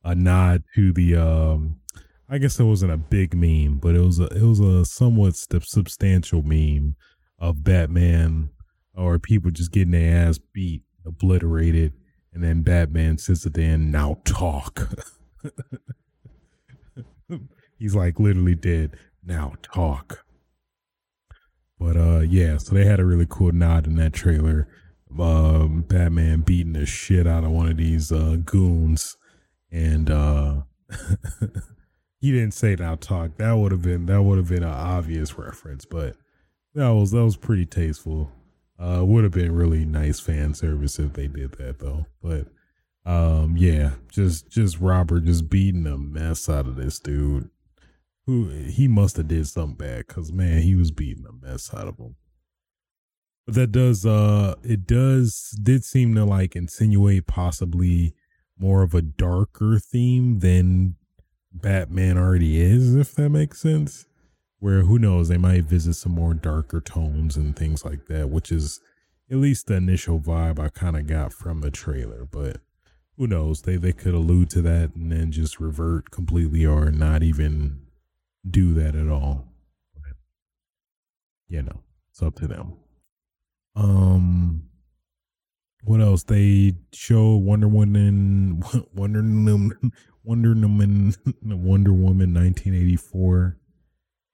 [0.04, 1.80] a nod to the um.
[2.28, 5.34] I guess it wasn't a big meme, but it was a it was a somewhat
[5.34, 6.94] substantial meme
[7.38, 8.50] of Batman
[8.94, 11.92] or people just getting their ass beat, obliterated,
[12.32, 13.90] and then Batman sits at the end.
[13.90, 14.88] Now talk.
[17.78, 18.96] He's like literally dead.
[19.24, 20.25] Now talk.
[21.78, 24.68] But uh, yeah, so they had a really cool nod in that trailer.
[25.18, 29.16] Um, Batman beating the shit out of one of these uh, goons,
[29.70, 30.62] and uh,
[32.20, 35.38] he didn't say "now talk." That would have been that would have been an obvious
[35.38, 36.16] reference, but
[36.74, 38.30] that was that was pretty tasteful.
[38.78, 42.06] Uh, would have been really nice fan service if they did that though.
[42.22, 42.48] But
[43.06, 47.48] um, yeah, just just Robert just beating the mess out of this dude
[48.26, 51.88] who he must have did something bad because man, he was beating the mess out
[51.88, 52.16] of him.
[53.46, 58.14] But that does uh it does did seem to like insinuate possibly
[58.58, 60.96] more of a darker theme than
[61.52, 64.06] Batman already is, if that makes sense.
[64.58, 68.50] Where who knows, they might visit some more darker tones and things like that, which
[68.50, 68.80] is
[69.30, 72.24] at least the initial vibe I kind of got from the trailer.
[72.24, 72.60] But
[73.16, 73.62] who knows?
[73.62, 77.85] They they could allude to that and then just revert completely or not even
[78.48, 79.46] do that at all.
[79.94, 80.16] But,
[81.48, 82.74] you know, it's up to them.
[83.74, 84.62] Um,
[85.82, 86.24] what else?
[86.24, 88.62] They show Wonder Woman,
[88.94, 89.92] Wonder Woman,
[90.24, 93.56] Wonder Woman, Wonder Woman, 1984,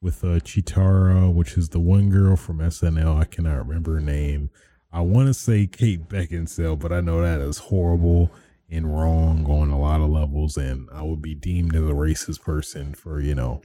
[0.01, 3.21] with uh, Cheetara, which is the one girl from SNL.
[3.21, 4.51] I cannot remember her name.
[4.93, 8.31] I want to say Kate Beckinsale, but I know that is horrible
[8.71, 12.43] and wrong on a lot of levels, and I would be deemed as a racist
[12.43, 13.63] person for you know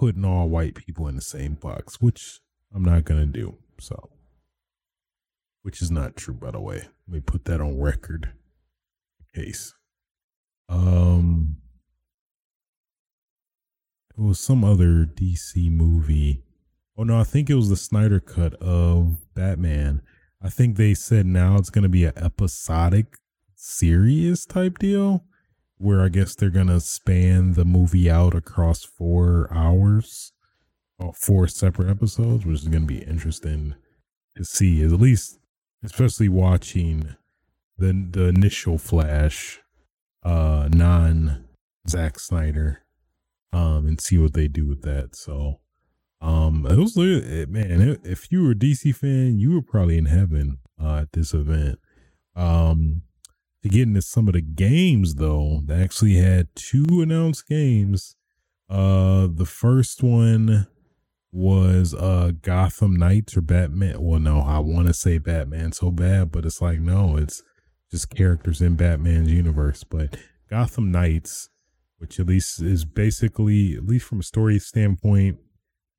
[0.00, 2.40] putting all white people in the same box, which
[2.74, 3.58] I'm not gonna do.
[3.78, 4.08] So
[5.62, 6.88] which is not true, by the way.
[7.06, 8.32] Let me put that on record.
[9.34, 9.74] Case.
[10.70, 11.58] Um,
[14.16, 16.42] it was some other DC movie.
[16.96, 20.00] Oh no, I think it was the Snyder cut of Batman.
[20.42, 23.18] I think they said now it's going to be an episodic
[23.54, 25.26] series type deal
[25.80, 30.32] where I guess they're to span the movie out across four hours,
[30.98, 33.74] or four separate episodes, which is to be interesting
[34.36, 34.82] to see.
[34.82, 35.38] At least
[35.82, 37.16] especially watching
[37.78, 39.60] the the initial Flash,
[40.22, 41.44] uh, non
[41.88, 42.82] Zack Snyder,
[43.52, 45.16] um, and see what they do with that.
[45.16, 45.60] So,
[46.20, 46.94] um, it was
[47.48, 47.98] man.
[48.04, 51.78] if you were a DC fan, you were probably in heaven uh, at this event.
[52.36, 53.02] Um,
[53.62, 58.16] to get into some of the games though, they actually had two announced games.
[58.68, 60.66] Uh, the first one
[61.32, 64.00] was uh Gotham Knights or Batman.
[64.00, 67.42] Well, no, I want to say Batman so bad, but it's like no, it's
[67.90, 69.84] just characters in Batman's universe.
[69.84, 70.16] But
[70.48, 71.48] Gotham Knights,
[71.98, 75.38] which at least is basically, at least from a story standpoint,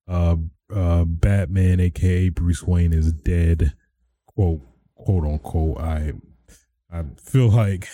[0.08, 0.36] uh,
[0.74, 3.74] uh, Batman, aka Bruce Wayne, is dead.
[4.26, 4.62] Quote,
[4.96, 5.80] quote unquote.
[5.80, 6.14] I,
[6.92, 7.88] I feel like,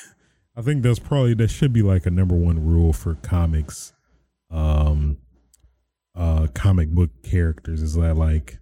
[0.56, 3.94] I think that's probably that should be like a number one rule for comics.
[4.50, 5.18] Um,
[6.18, 8.58] uh comic book characters is that like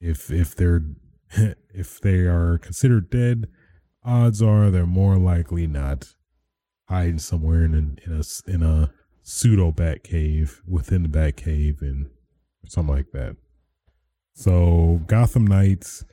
[0.00, 0.82] if if they're
[1.74, 3.48] if they are considered dead
[4.04, 6.14] odds are they're more likely not
[6.88, 8.90] hiding somewhere in a in a, in a
[9.22, 12.08] pseudo bat cave within the bat cave and
[12.66, 13.36] something like that
[14.34, 16.04] so gotham knights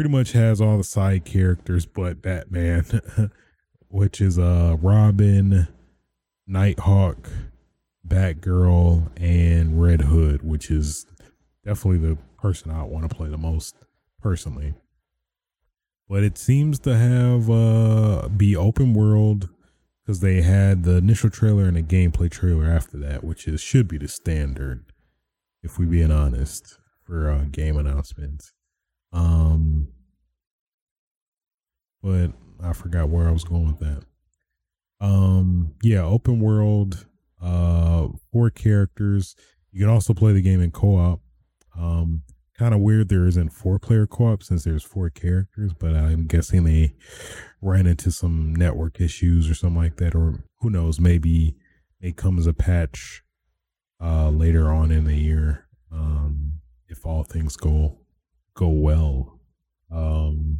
[0.00, 2.84] pretty much has all the side characters but batman
[3.88, 5.68] which is uh robin
[6.46, 7.28] nighthawk
[8.10, 11.06] Batgirl, and Red Hood, which is
[11.64, 13.76] definitely the person I want to play the most
[14.20, 14.74] personally.
[16.08, 19.48] But it seems to have uh be open world
[20.02, 23.86] because they had the initial trailer and a gameplay trailer after that, which is should
[23.86, 24.92] be the standard,
[25.62, 28.52] if we being honest, for uh, game announcements.
[29.12, 29.88] Um,
[32.02, 34.02] but I forgot where I was going with that.
[35.00, 37.06] Um, yeah, open world
[37.42, 39.34] uh, four characters.
[39.72, 41.20] You can also play the game in co-op.
[41.78, 42.22] Um,
[42.58, 46.64] kind of weird there isn't four player co-op since there's four characters, but I'm guessing
[46.64, 46.94] they
[47.62, 51.56] ran into some network issues or something like that, or who knows, maybe
[52.00, 53.22] it comes a patch
[54.02, 57.99] uh, later on in the year um, if all things go
[58.60, 59.40] go well.
[59.90, 60.58] Um,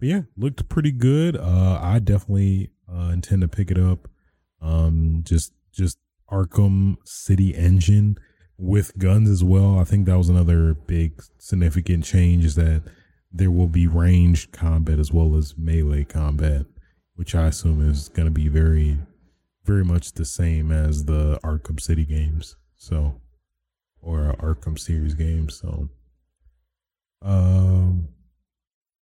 [0.00, 1.36] but yeah, looked pretty good.
[1.36, 4.08] Uh, I definitely uh, intend to pick it up
[4.60, 5.98] um, just just
[6.30, 8.18] Arkham City engine
[8.58, 9.78] with guns as well.
[9.78, 12.82] I think that was another big significant change is that
[13.32, 16.66] there will be ranged combat as well as melee combat,
[17.14, 18.98] which I assume is going to be very,
[19.64, 22.56] very much the same as the Arkham City games.
[22.76, 23.20] So,
[24.00, 25.60] or Arkham series games.
[25.60, 25.88] So,
[27.22, 28.08] um,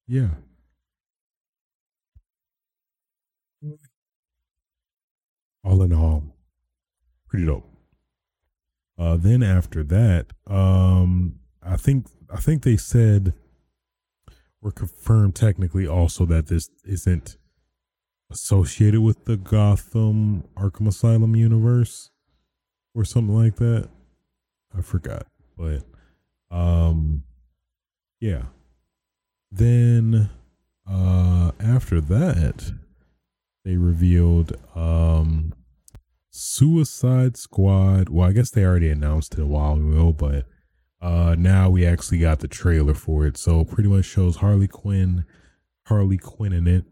[0.06, 0.28] yeah
[5.66, 6.22] all in all,
[7.28, 7.68] pretty dope.
[8.98, 13.34] Uh, then after that, um, I think I think they said
[14.62, 17.36] or confirmed technically also that this isn't
[18.30, 22.10] associated with the Gotham Arkham Asylum universe
[22.94, 23.88] or something like that.
[24.76, 25.26] I forgot,
[25.58, 25.82] but
[26.50, 27.24] um,
[28.20, 28.42] yeah.
[29.50, 30.30] Then
[30.88, 32.72] uh, after that,
[33.64, 35.52] they revealed um
[36.30, 38.10] Suicide Squad.
[38.10, 40.46] Well, I guess they already announced it a while ago, but
[41.00, 43.36] uh now we actually got the trailer for it.
[43.36, 45.24] So pretty much shows Harley Quinn,
[45.86, 46.84] Harley Quinn in it,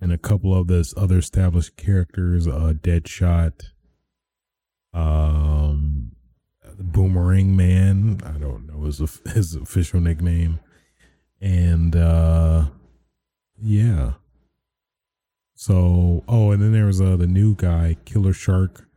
[0.00, 3.70] and a couple of this other established characters, uh Deadshot,
[4.92, 5.99] um
[6.80, 8.98] Boomerang Man, I don't know his
[9.32, 10.60] his official nickname.
[11.40, 12.66] And uh
[13.60, 14.12] yeah.
[15.54, 18.88] So, oh, and then there was uh, the new guy, Killer Shark,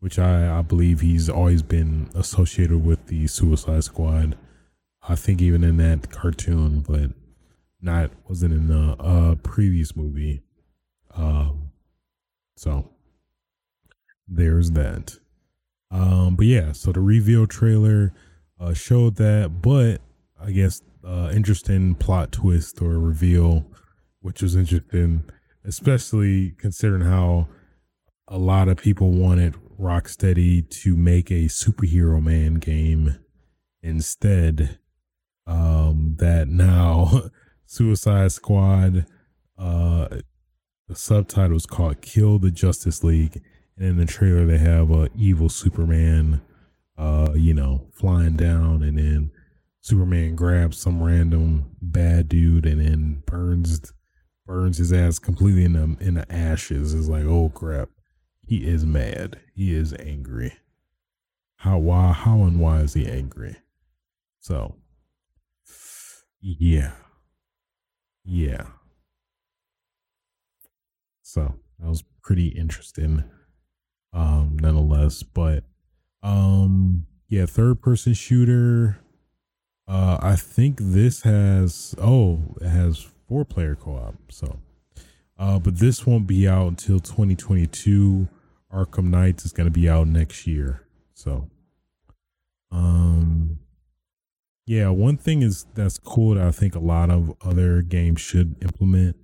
[0.00, 4.36] which I, I believe he's always been associated with the Suicide Squad.
[5.08, 7.12] I think even in that cartoon, but
[7.80, 10.42] not wasn't in the uh, previous movie.
[11.14, 11.70] Um,
[12.54, 12.90] so
[14.28, 15.16] there's that.
[15.90, 18.12] Um, but yeah, so the reveal trailer
[18.60, 20.00] uh, showed that, but
[20.40, 23.66] I guess uh, interesting plot twist or reveal,
[24.20, 25.24] which was interesting,
[25.64, 27.48] especially considering how
[28.28, 33.18] a lot of people wanted Rocksteady to make a superhero man game
[33.82, 34.78] instead.
[35.46, 37.30] Um, that now
[37.66, 39.06] Suicide Squad,
[39.58, 40.08] uh,
[40.86, 43.42] the subtitle is called Kill the Justice League.
[43.80, 46.42] And in the trailer, they have a evil Superman,
[46.98, 49.30] uh, you know, flying down, and then
[49.80, 53.92] Superman grabs some random bad dude and then burns
[54.44, 56.92] burns his ass completely in the in the ashes.
[56.92, 57.88] It's like, oh crap,
[58.46, 59.40] he is mad.
[59.54, 60.52] He is angry.
[61.56, 63.56] How why how and why is he angry?
[64.40, 64.76] So
[66.42, 66.92] yeah.
[68.24, 68.66] Yeah.
[71.22, 73.24] So that was pretty interesting.
[74.12, 75.22] Um, nonetheless.
[75.22, 75.64] But
[76.22, 78.98] um yeah, third person shooter.
[79.88, 84.14] Uh I think this has oh, it has four player co op.
[84.30, 84.58] So
[85.38, 88.28] uh but this won't be out until 2022.
[88.72, 90.86] Arkham Knights is gonna be out next year.
[91.14, 91.48] So
[92.70, 93.58] um
[94.66, 98.54] yeah, one thing is that's cool that I think a lot of other games should
[98.62, 99.16] implement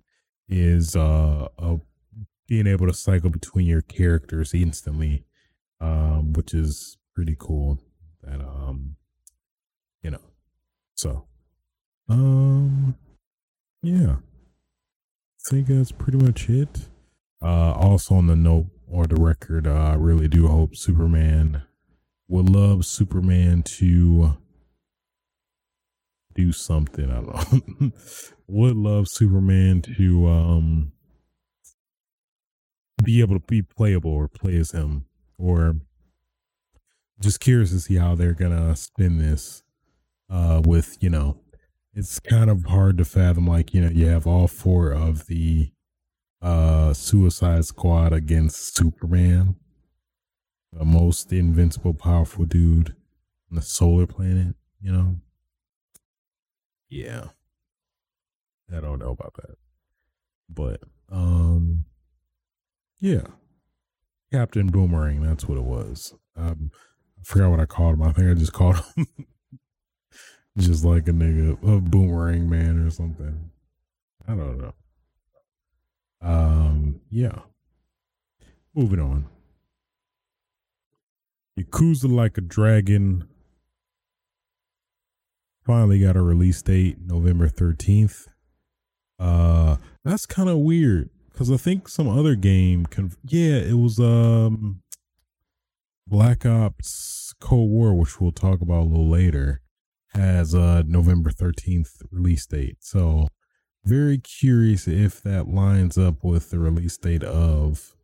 [0.49, 1.77] is uh, uh
[2.47, 5.25] being able to cycle between your characters instantly,
[5.81, 7.79] um, which is pretty cool.
[8.23, 8.97] That um,
[10.03, 10.21] you know,
[10.95, 11.27] so
[12.09, 12.97] um,
[13.83, 16.89] yeah, I think that's pretty much it.
[17.43, 21.63] Uh, also on the note or the record, uh, I really do hope Superman
[22.29, 24.37] would love Superman to
[26.35, 27.11] do something.
[27.11, 27.93] I don't know.
[28.49, 30.93] Would love Superman to um
[33.03, 35.07] be able to be playable or play as him,
[35.39, 35.77] or
[37.21, 39.63] just curious to see how they're gonna spin this.
[40.29, 41.39] Uh, with you know,
[41.95, 43.47] it's kind of hard to fathom.
[43.47, 45.71] Like you know, you have all four of the
[46.43, 49.57] uh Suicide Squad against Superman,
[50.73, 52.95] the most invincible, powerful dude
[53.51, 54.55] on the solar planet.
[54.81, 55.17] You know,
[56.89, 57.27] yeah.
[58.75, 59.57] I don't know about that.
[60.49, 61.85] But um
[63.01, 63.23] yeah.
[64.33, 66.15] Captain Boomerang, that's what it was.
[66.37, 66.71] Um
[67.19, 68.03] I forgot what I called him.
[68.03, 69.07] I think I just called him
[70.59, 73.51] just like a nigga, a boomerang man or something.
[74.27, 74.75] I don't know.
[76.21, 77.41] Um yeah.
[78.75, 79.27] Moving on.
[81.59, 83.29] Yakuza like a dragon
[85.65, 88.27] finally got a release date November 13th.
[89.19, 94.01] Uh that's kind of weird cuz I think some other game can yeah, it was
[94.01, 94.83] um
[96.07, 99.61] Black Ops Cold War which we'll talk about a little later
[100.15, 102.79] has a November 13th release date.
[102.81, 103.29] So
[103.85, 107.95] very curious if that lines up with the release date of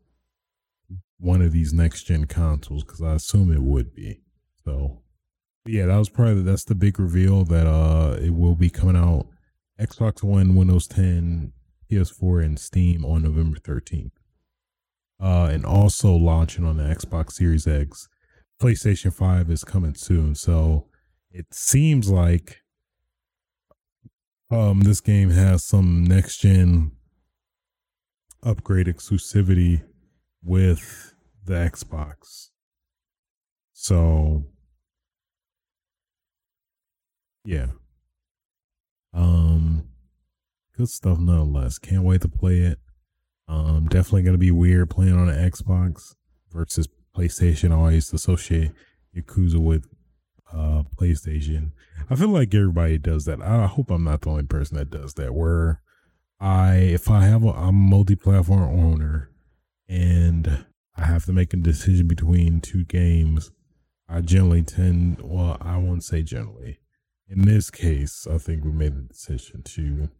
[1.18, 4.20] one of these next gen consoles cuz I assume it would be.
[4.64, 5.02] So
[5.66, 9.26] yeah, that was probably that's the big reveal that uh it will be coming out
[9.80, 11.52] Xbox One, Windows 10,
[11.92, 14.12] PS4, and Steam on November 13th.
[15.20, 18.08] Uh, and also launching on the Xbox Series X.
[18.60, 20.34] PlayStation 5 is coming soon.
[20.34, 20.86] So
[21.30, 22.58] it seems like
[24.50, 26.92] um this game has some next gen
[28.42, 29.82] upgrade exclusivity
[30.44, 31.14] with
[31.44, 32.50] the Xbox.
[33.72, 34.44] So
[37.44, 37.66] yeah.
[39.14, 39.88] Um,
[40.76, 41.78] good stuff nonetheless.
[41.78, 42.78] Can't wait to play it.
[43.48, 46.14] Um, definitely gonna be weird playing on an Xbox
[46.52, 47.72] versus PlayStation.
[47.72, 48.72] I always associate
[49.16, 49.86] Yakuza with
[50.52, 51.72] uh PlayStation.
[52.10, 53.40] I feel like everybody does that.
[53.42, 55.34] I hope I'm not the only person that does that.
[55.34, 55.80] Where
[56.40, 59.30] I, if I have a, I'm a multi-platform owner,
[59.88, 60.64] and
[60.96, 63.52] I have to make a decision between two games,
[64.08, 66.80] I generally tend, well, I won't say generally
[67.32, 70.10] in this case, I think we made the decision to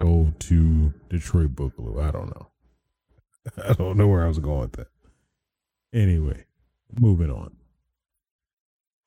[0.00, 2.02] go to Detroit Boogaloo.
[2.02, 2.48] I don't know.
[3.68, 4.88] I don't know where I was going with that.
[5.92, 6.44] Anyway,
[6.98, 7.56] moving on.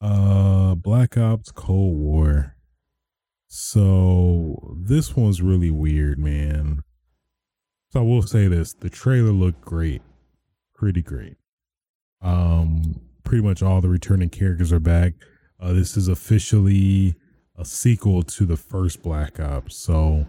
[0.02, 2.56] Uh Black Ops Cold War.
[3.48, 6.84] So this one's really weird, man.
[7.92, 10.02] So I will say this, the trailer looked great.
[10.74, 11.38] Pretty great.
[12.22, 15.14] Um pretty much all the returning characters are back.
[15.60, 17.14] Uh, this is officially
[17.56, 19.78] a sequel to the first Black Ops.
[19.78, 20.26] So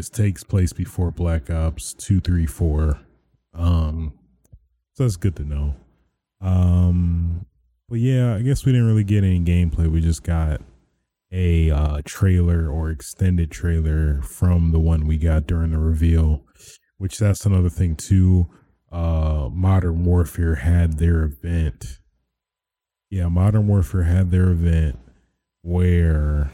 [0.00, 2.98] this takes place before Black Ops 2, 3, 4.
[3.52, 4.14] Um,
[4.94, 5.74] so that's good to know.
[6.40, 7.44] Um,
[7.86, 9.92] but yeah, I guess we didn't really get any gameplay.
[9.92, 10.62] We just got
[11.30, 16.44] a uh, trailer or extended trailer from the one we got during the reveal,
[16.96, 18.48] which that's another thing too.
[18.90, 21.98] Uh, Modern Warfare had their event.
[23.10, 24.98] Yeah, Modern Warfare had their event
[25.60, 26.50] where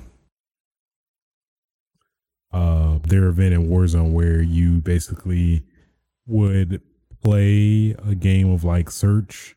[2.52, 5.64] uh their event in Warzone where you basically
[6.26, 6.80] would
[7.22, 9.56] play a game of like search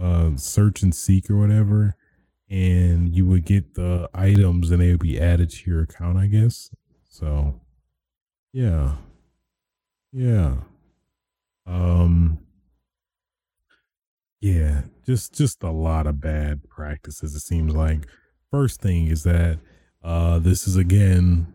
[0.00, 1.96] uh search and seek or whatever
[2.48, 6.26] and you would get the items and they would be added to your account i
[6.26, 6.70] guess.
[7.08, 7.60] So
[8.52, 8.96] yeah.
[10.12, 10.56] Yeah.
[11.66, 12.38] Um
[14.40, 18.06] yeah just just a lot of bad practices it seems like.
[18.50, 19.58] First thing is that
[20.02, 21.52] uh this is again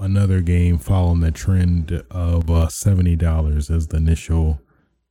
[0.00, 4.60] another game following the trend of uh $70 as the initial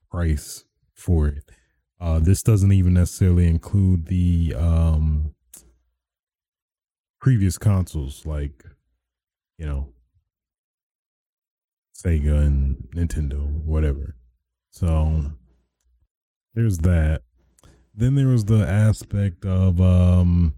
[0.09, 1.49] price for it
[2.01, 5.35] uh, this doesn't even necessarily include the um,
[7.19, 8.63] previous consoles like,
[9.57, 9.89] you know,
[11.93, 14.15] Sega and Nintendo, whatever.
[14.71, 15.33] So
[16.53, 17.23] there's that.
[17.93, 20.53] Then there was the aspect of um,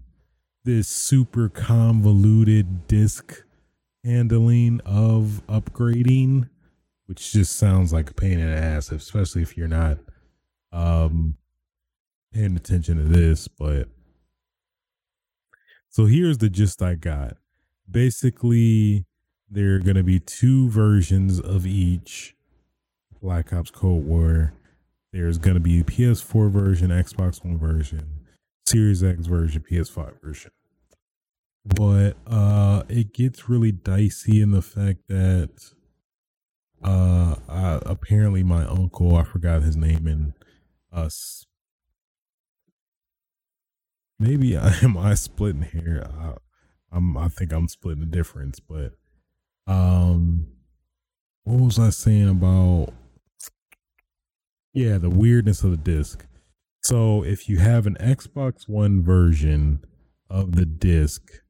[0.64, 3.42] this super convoluted disc
[4.04, 6.48] handling of upgrading,
[7.06, 9.98] which just sounds like a pain in the ass, especially if you're not
[10.72, 11.36] um
[12.32, 13.88] paying attention to this, but
[15.90, 17.36] so here's the gist I got.
[17.90, 19.04] Basically,
[19.50, 22.34] there are going to be two versions of each
[23.20, 24.54] Black Ops Cold War.
[25.12, 28.20] There's going to be a PS4 version, Xbox One version,
[28.64, 30.50] Series X version, PS5 version.
[31.64, 35.50] But uh it gets really dicey in the fact that
[36.82, 40.32] uh I, apparently my uncle, I forgot his name and
[40.92, 41.46] us.
[44.18, 46.06] Maybe I am I splitting here.
[46.18, 46.34] I,
[46.90, 48.94] I'm I think I'm splitting the difference, but
[49.66, 50.46] um,
[51.44, 52.92] what was I saying about?
[54.74, 56.26] Yeah, the weirdness of the disc.
[56.82, 59.84] So if you have an Xbox One version
[60.30, 61.41] of the disc,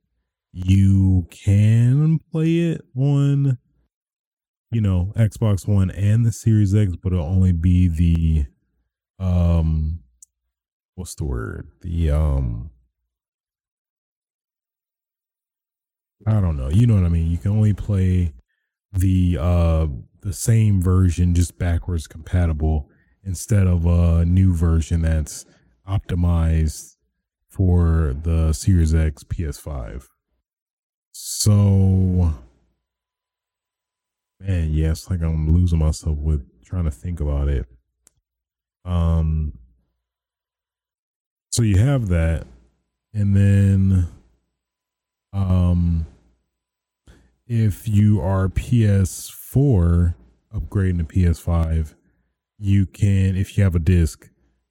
[0.52, 3.58] you can play it on,
[4.70, 8.46] you know, Xbox One and the Series X, but it'll only be the
[9.24, 10.00] um
[10.94, 11.68] what's the word?
[11.80, 12.70] The um
[16.26, 16.68] I don't know.
[16.68, 17.30] You know what I mean?
[17.30, 18.32] You can only play
[18.92, 19.86] the uh
[20.20, 22.90] the same version just backwards compatible
[23.24, 25.46] instead of a new version that's
[25.88, 26.96] optimized
[27.48, 30.06] for the Series X PS5.
[31.12, 32.32] So
[34.40, 37.66] man, yes, yeah, like I'm losing myself with trying to think about it.
[38.84, 39.52] Um,
[41.50, 42.46] so you have that,
[43.12, 44.08] and then,
[45.32, 46.06] um,
[47.46, 50.14] if you are PS4
[50.54, 51.94] upgrading to PS5,
[52.58, 54.30] you can, if you have a disc,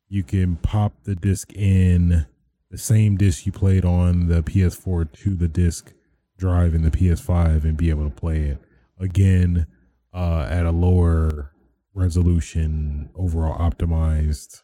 [0.10, 2.26] you can pop the disc in
[2.72, 5.94] the same disc you played on the PS4 to the disc
[6.42, 8.58] drive in the PS5 and be able to play it
[9.00, 9.68] again
[10.12, 11.54] uh, at a lower
[11.94, 14.64] resolution, overall optimized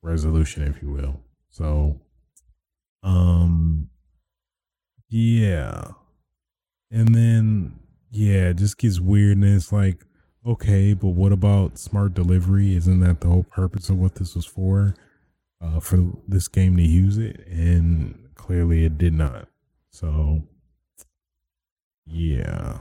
[0.00, 1.20] resolution, if you will.
[1.50, 2.00] So,
[3.02, 3.90] um,
[5.10, 5.88] yeah.
[6.90, 7.78] And then,
[8.10, 9.36] yeah, it just gets weird.
[9.36, 10.06] And it's like,
[10.46, 12.76] okay, but what about smart delivery?
[12.76, 14.94] Isn't that the whole purpose of what this was for?
[15.62, 17.46] Uh, for this game to use it?
[17.46, 19.48] And clearly it did not.
[19.90, 20.44] So,
[22.10, 22.78] yeah.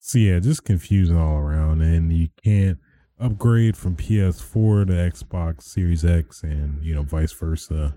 [0.00, 2.78] So yeah, just confusing all around, and you can't
[3.20, 7.96] upgrade from PS4 to Xbox Series X, and you know vice versa.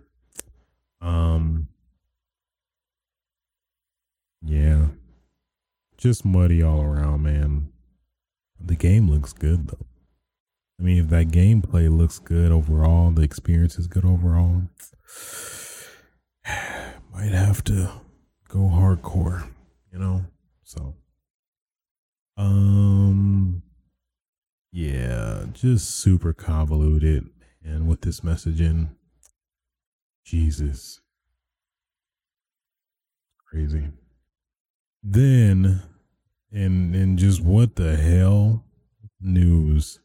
[1.01, 1.67] Um,
[4.41, 4.87] yeah,
[5.97, 7.69] just muddy all around, man.
[8.59, 9.85] The game looks good though.
[10.79, 14.63] I mean, if that gameplay looks good overall, the experience is good overall.
[17.13, 17.89] Might have to
[18.49, 19.47] go hardcore,
[19.95, 20.25] you know.
[20.63, 20.95] So.
[22.37, 23.61] Um,
[24.71, 27.29] yeah, just super convoluted.
[27.63, 28.89] And with this messaging,
[30.25, 30.99] Jesus,
[33.47, 33.87] crazy.
[35.01, 35.81] Then,
[36.51, 38.65] and and just what the hell
[39.21, 40.01] news?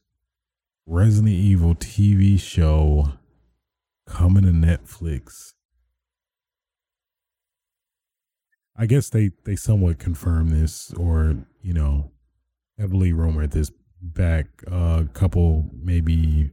[0.86, 3.12] Resident Evil TV show
[4.06, 5.52] coming to Netflix.
[8.80, 12.12] I guess they they somewhat confirmed this, or you know,
[12.78, 13.70] heavily rumored this
[14.00, 16.50] back a couple maybe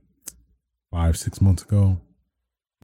[0.92, 2.02] five six months ago,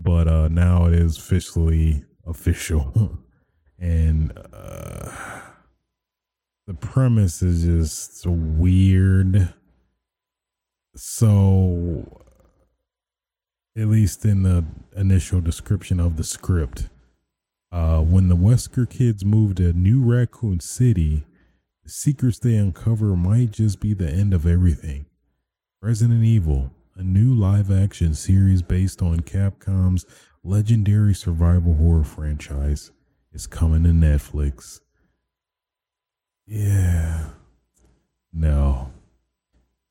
[0.01, 3.19] but uh now it is officially official,
[3.77, 5.11] and uh
[6.65, 9.53] the premise is just weird.
[10.95, 12.21] So,
[13.77, 14.63] at least in the
[14.95, 16.92] initial description of the script, uh,
[18.13, 21.23] when the Wesker kids move to New Raccoon City,
[21.83, 25.07] the secrets they uncover might just be the end of everything.
[25.81, 30.05] Resident Evil, a new live action series based on Capcom's
[30.43, 32.91] legendary survival horror franchise,
[33.31, 34.79] is coming to Netflix.
[36.45, 37.29] Yeah.
[38.31, 38.91] No.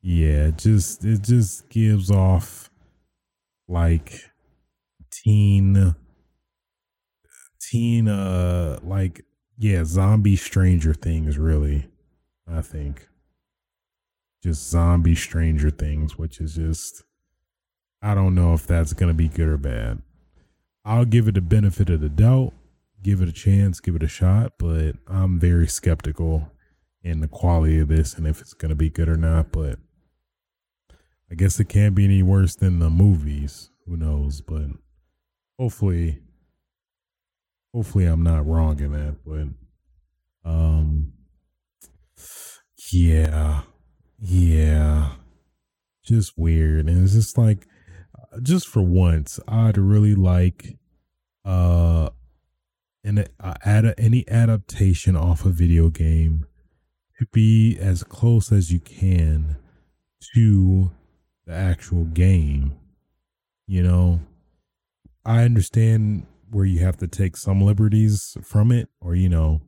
[0.00, 2.70] Yeah, just it just gives off
[3.66, 4.20] like
[5.10, 5.96] teen
[7.72, 9.24] teen uh like
[9.58, 11.88] yeah, zombie stranger things really.
[12.46, 13.08] I think.
[14.42, 17.04] Just zombie stranger things, which is just
[18.02, 20.02] I don't know if that's gonna be good or bad.
[20.84, 22.52] I'll give it the benefit of the doubt
[23.02, 26.50] give it a chance, give it a shot, but I'm very skeptical
[27.02, 29.52] in the quality of this and if it's to be good or not.
[29.52, 29.78] But
[31.30, 33.70] I guess it can't be any worse than the movies.
[33.86, 34.40] Who knows?
[34.40, 34.66] But
[35.58, 36.20] hopefully,
[37.72, 39.16] hopefully I'm not wrong in that.
[39.24, 41.12] But, um,
[42.92, 43.62] yeah,
[44.18, 45.12] yeah,
[46.04, 46.88] just weird.
[46.88, 47.66] And it's just like,
[48.42, 50.76] just for once, I'd really like,
[51.44, 52.10] uh,
[53.04, 56.46] and uh, add any adaptation off a video game
[57.18, 59.56] to be as close as you can
[60.34, 60.92] to
[61.46, 62.76] the actual game.
[63.66, 64.20] You know,
[65.24, 69.62] I understand where you have to take some liberties from it, or you know,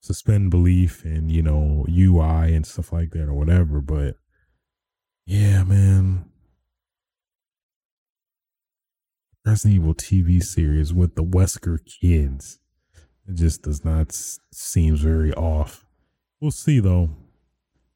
[0.00, 3.80] suspend belief and you know UI and stuff like that, or whatever.
[3.80, 4.16] But
[5.26, 6.24] yeah, man.
[9.44, 12.58] Resident Evil TV series with the Wesker kids.
[13.28, 14.12] It just does not
[14.52, 15.86] seems very off.
[16.40, 17.10] We'll see though.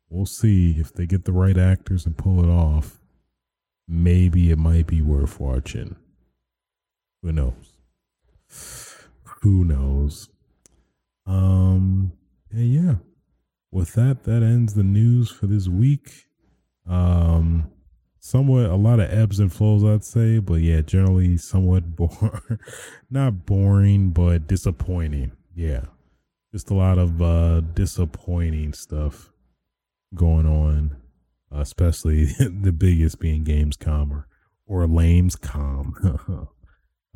[0.09, 3.01] We'll see if they get the right actors and pull it off.
[3.89, 5.97] Maybe it might be worth watching.
[7.23, 7.80] Who knows?
[9.43, 10.29] Who knows?
[11.27, 12.13] Um
[12.51, 12.95] and yeah.
[13.73, 16.27] With that, that ends the news for this week.
[16.87, 17.71] Um
[18.21, 22.61] somewhat a lot of ebbs and flows, I'd say, but yeah, generally somewhat boring,
[23.11, 25.33] not boring, but disappointing.
[25.55, 25.87] Yeah,
[26.53, 29.33] just a lot of uh, disappointing stuff
[30.15, 30.97] going on,
[31.51, 34.27] especially the biggest being Gamescom or
[34.67, 36.49] or Lamescom.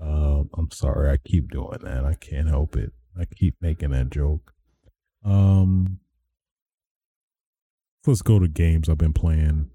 [0.01, 2.05] uh, I'm sorry, I keep doing that.
[2.05, 2.93] I can't help it.
[3.19, 4.53] I keep making that joke.
[5.25, 6.01] Um,
[8.07, 9.71] let's go to games I've been playing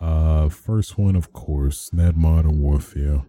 [0.00, 3.24] uh, first one, of course, that Modern Warfare.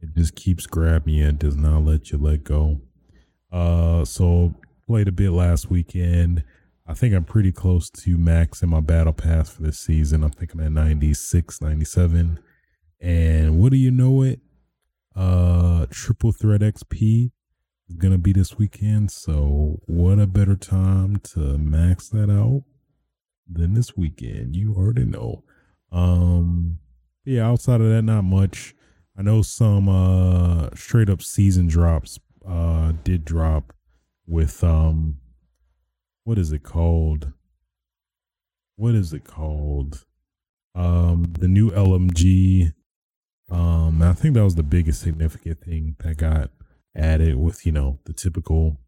[0.00, 2.80] It just keeps grabbing you and does not let you let go.
[3.52, 4.54] Uh, so
[4.86, 6.44] played a bit last weekend.
[6.86, 10.22] I think I'm pretty close to max in my battle pass for this season.
[10.22, 12.38] I think I'm at 96, 97.
[13.00, 14.40] And what do you know it?
[15.16, 17.30] Uh, Triple Threat XP
[17.88, 19.10] is to be this weekend.
[19.10, 22.64] So what a better time to max that out
[23.50, 24.54] than this weekend.
[24.54, 25.44] You already know.
[25.90, 26.78] Um,
[27.24, 28.74] yeah, outside of that, not much.
[29.18, 33.72] I know some uh straight up season drops uh did drop
[34.26, 35.16] with um
[36.24, 37.32] what is it called?
[38.76, 40.04] What is it called?
[40.74, 42.74] Um the new LMG.
[43.50, 46.50] Um I think that was the biggest significant thing that got
[46.94, 48.78] added with, you know, the typical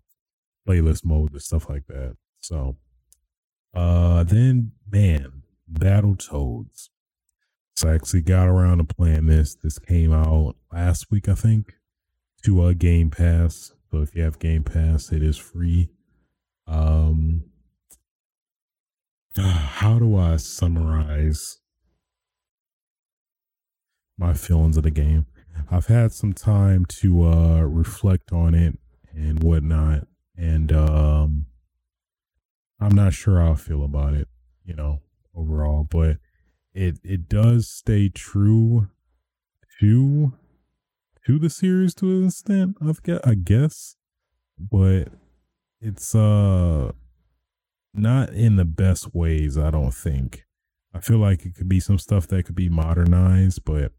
[0.66, 2.16] playlist mode and stuff like that.
[2.40, 2.76] So
[3.74, 5.42] uh then man,
[5.72, 6.88] Battletoads.
[7.76, 9.54] So I actually got around to playing this.
[9.54, 11.74] This came out last week, I think,
[12.42, 13.72] to a uh, Game Pass.
[13.90, 15.88] So if you have Game Pass, it is free.
[16.66, 17.44] Um,
[19.36, 21.58] how do I summarize
[24.18, 25.26] my feelings of the game?
[25.70, 28.78] I've had some time to uh, reflect on it
[29.14, 30.06] and whatnot,
[30.36, 31.46] and um,
[32.80, 34.28] I'm not sure how I feel about it.
[34.64, 35.00] You know,
[35.34, 36.18] overall, but
[36.74, 38.88] it it does stay true
[39.80, 40.34] to
[41.26, 42.76] to the series to an extent.
[43.24, 43.96] I guess,
[44.58, 45.08] but
[45.80, 46.92] it's uh
[47.94, 49.58] not in the best ways.
[49.58, 50.44] I don't think.
[50.94, 53.92] I feel like it could be some stuff that could be modernized, but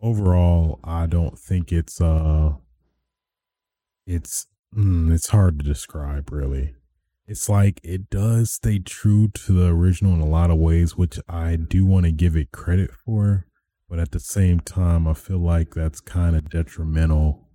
[0.00, 2.54] overall, I don't think it's uh
[4.06, 4.46] it's
[4.76, 6.74] mm, it's hard to describe really.
[7.26, 11.18] It's like it does stay true to the original in a lot of ways, which
[11.28, 13.46] I do want to give it credit for.
[13.88, 17.48] But at the same time, I feel like that's kind of detrimental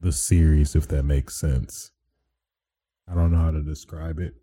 [0.00, 1.92] the series, if that makes sense.
[3.08, 4.34] I don't know how to describe it.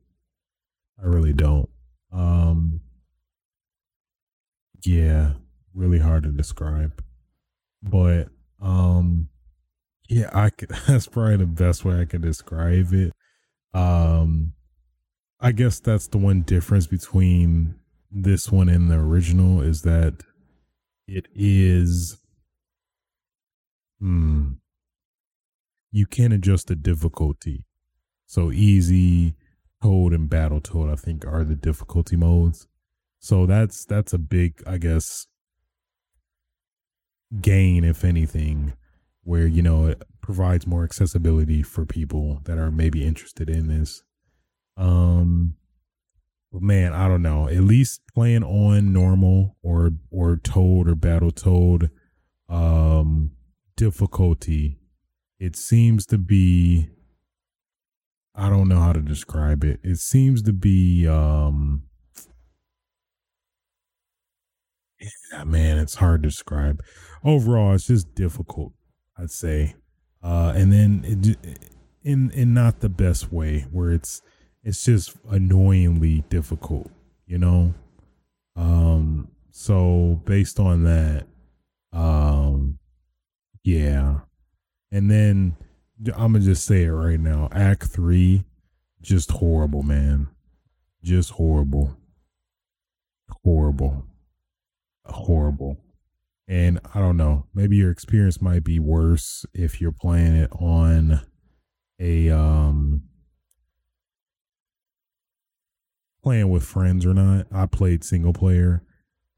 [1.01, 1.69] I really don't.
[2.11, 2.81] Um,
[4.83, 5.33] yeah,
[5.73, 7.03] really hard to describe.
[7.81, 8.29] But
[8.61, 9.29] um,
[10.07, 13.13] yeah, I could, that's probably the best way I can describe it.
[13.73, 14.53] Um,
[15.39, 17.75] I guess that's the one difference between
[18.11, 20.23] this one and the original is that
[21.07, 22.17] it is
[23.99, 24.53] hmm
[25.91, 27.65] you can adjust the difficulty.
[28.25, 29.35] So easy,
[29.81, 32.67] toad, and battle toad, I think, are the difficulty modes.
[33.19, 35.27] So that's that's a big, I guess,
[37.41, 38.73] gain, if anything,
[39.23, 44.03] where you know it provides more accessibility for people that are maybe interested in this.
[44.77, 45.55] Um,
[46.51, 47.47] but man, I don't know.
[47.47, 51.91] At least playing on normal or or toad or battle toad,
[52.47, 53.31] um,
[53.75, 54.79] difficulty
[55.39, 56.89] it seems to be
[58.35, 59.79] I don't know how to describe it.
[59.83, 61.83] It seems to be um
[64.99, 66.83] yeah, man, it's hard to describe.
[67.23, 68.73] Overall, it's just difficult,
[69.17, 69.75] I'd say.
[70.23, 71.59] Uh and then it,
[72.03, 74.21] in in not the best way where it's
[74.63, 76.89] it's just annoyingly difficult,
[77.25, 77.73] you know?
[78.55, 81.25] Um so based on that
[81.93, 82.79] um
[83.63, 84.21] yeah,
[84.91, 85.55] and then
[86.15, 87.49] I'm gonna just say it right now.
[87.51, 88.43] Act three,
[89.01, 90.27] just horrible, man.
[91.03, 91.95] Just horrible.
[93.43, 94.05] Horrible.
[95.09, 95.77] Horrible.
[96.47, 101.21] And I don't know, maybe your experience might be worse if you're playing it on
[101.99, 103.03] a um
[106.23, 107.47] playing with friends or not.
[107.51, 108.83] I played single player.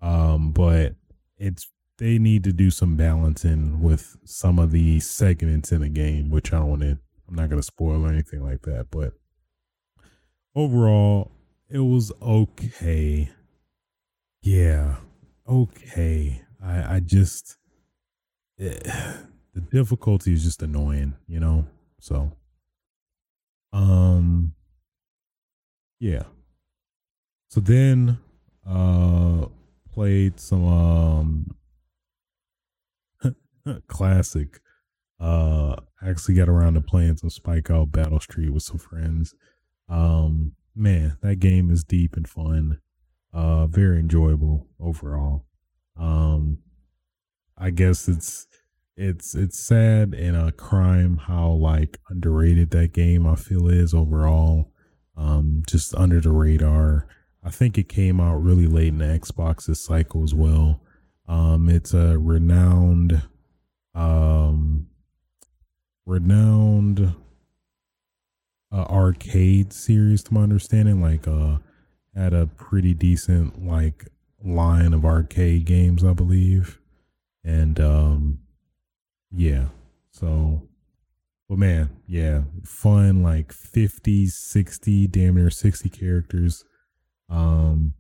[0.02, 0.96] Um, but
[1.38, 6.32] it's they need to do some balancing with some of the segments in the game,
[6.32, 6.98] which I don't want to.
[7.28, 9.14] I'm not going to spoil or anything like that, but
[10.56, 11.32] overall,
[11.70, 13.30] it was okay.
[14.42, 14.96] Yeah,
[15.48, 16.42] okay.
[16.64, 17.58] I I just
[18.58, 18.84] it,
[19.54, 21.66] the difficulty is just annoying, you know.
[22.00, 22.32] So,
[23.74, 24.54] um,
[26.00, 26.24] yeah.
[27.50, 28.20] So then,
[28.68, 29.48] uh,
[29.92, 31.56] played some um
[33.88, 34.60] Classic.
[35.20, 39.36] Uh, actually got around to playing some Spikeout Battle Street with some friends.
[39.88, 42.80] Um, man, that game is deep and fun.
[43.34, 45.46] Uh, very enjoyable overall.
[45.98, 46.60] Um,
[47.58, 48.48] I guess it's
[48.98, 54.72] it's it's sad and a crime how like underrated that game I feel is overall.
[55.16, 57.08] Um, just under the radar.
[57.44, 60.82] I think it came out really late in the Xbox's cycle as well.
[61.28, 63.22] Um, it's a renowned
[63.94, 64.88] um,
[66.06, 67.14] renowned
[68.72, 71.02] uh, arcade series, to my understanding.
[71.02, 71.58] Like, uh,
[72.16, 74.08] had a pretty decent like
[74.44, 76.80] line of arcade games, I believe,
[77.44, 78.40] and um,
[79.32, 79.68] yeah.
[80.12, 80.68] So,
[81.48, 83.24] but man, yeah, fun.
[83.24, 86.66] Like 50, 60, damn near 60 characters.
[87.30, 87.94] Um,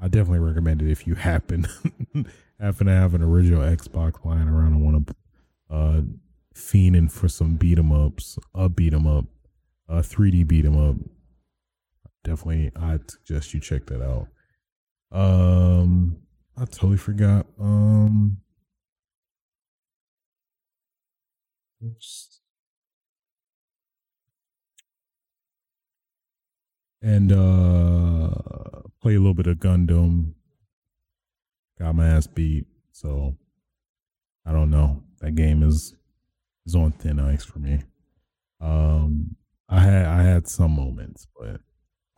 [0.00, 1.66] I definitely recommend it if you happen
[2.60, 5.14] happen to have an original Xbox lying around and want to
[5.70, 6.02] uh
[6.54, 9.24] fiending for some beat 'em ups, a beat 'em up,
[9.88, 10.96] a 3D beat 'em up.
[12.24, 14.28] Definitely, I'd suggest you check that out.
[15.10, 16.18] Um,
[16.56, 17.46] I totally forgot.
[17.60, 18.38] Um,
[27.02, 28.30] and uh,
[29.00, 30.34] play a little bit of Gundam
[31.78, 32.66] got my ass beat.
[32.92, 33.36] So
[34.46, 35.02] I don't know.
[35.20, 35.94] That game is
[36.66, 37.82] is on thin ice for me.
[38.60, 39.36] Um,
[39.68, 41.60] I had I had some moments, but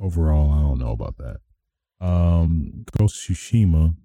[0.04, 1.38] overall, I don't know about that.
[2.00, 3.96] Um, Ghost Tsushima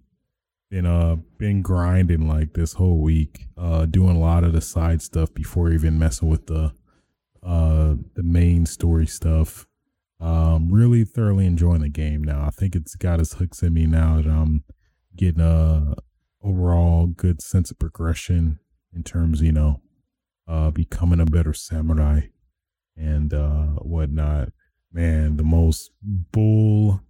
[0.72, 5.02] been uh been grinding like this whole week, uh, doing a lot of the side
[5.02, 6.72] stuff before even messing with the
[7.44, 9.66] uh the main story stuff.
[10.22, 12.46] Um, really thoroughly enjoying the game now.
[12.46, 14.64] I think it's got its hooks in me now that I'm
[15.16, 15.96] getting a
[16.44, 18.60] overall good sense of progression
[18.94, 19.82] in terms, you know,
[20.48, 22.22] uh, becoming a better samurai
[22.98, 24.50] and uh, whatnot.
[24.92, 27.02] Man, the most bull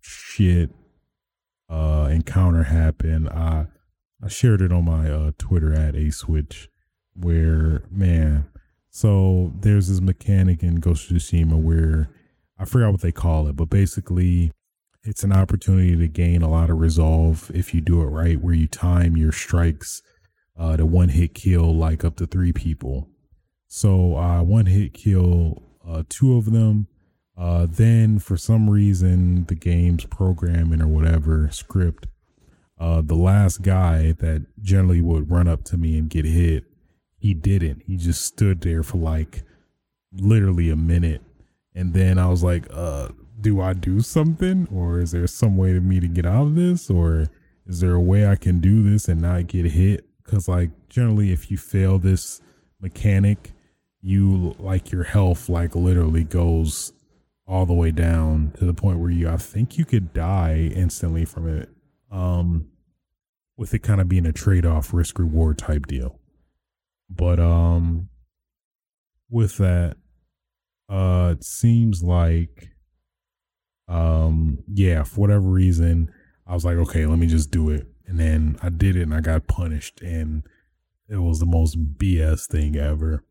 [0.00, 0.70] shit
[1.68, 3.28] uh, encounter happened.
[3.28, 3.66] I
[4.22, 6.68] I shared it on my uh, Twitter at a switch
[7.14, 8.46] where man
[8.96, 12.08] So there's this mechanic in Ghost of Tsushima where
[12.58, 14.52] I forgot what they call it, but basically
[15.02, 18.54] it's an opportunity to gain a lot of resolve if you do it right, where
[18.54, 20.00] you time your strikes
[20.58, 23.10] uh, to one hit kill like up to three people.
[23.68, 26.88] So uh, one hit kill uh, two of them.
[27.36, 32.06] Uh, then for some reason the game's programming or whatever script,
[32.78, 36.64] uh, the last guy that generally would run up to me and get hit,
[37.18, 37.82] he didn't.
[37.86, 39.42] He just stood there for like
[40.12, 41.22] literally a minute,
[41.74, 43.08] and then I was like, uh,
[43.40, 46.54] "Do I do something, or is there some way to me to get out of
[46.54, 47.28] this, or
[47.66, 51.32] is there a way I can do this and not get hit?" Because like generally,
[51.32, 52.40] if you fail this
[52.80, 53.52] mechanic,
[54.02, 56.92] you like your health like literally goes
[57.46, 61.24] all the way down to the point where you I think you could die instantly
[61.24, 61.68] from it.
[62.10, 62.68] Um
[63.56, 66.18] with it kind of being a trade-off risk reward type deal.
[67.08, 68.08] But um
[69.30, 69.96] with that
[70.88, 72.70] uh it seems like
[73.88, 76.10] um yeah, for whatever reason
[76.46, 77.86] I was like okay, let me just do it.
[78.06, 80.42] And then I did it and I got punished and
[81.08, 83.22] it was the most BS thing ever.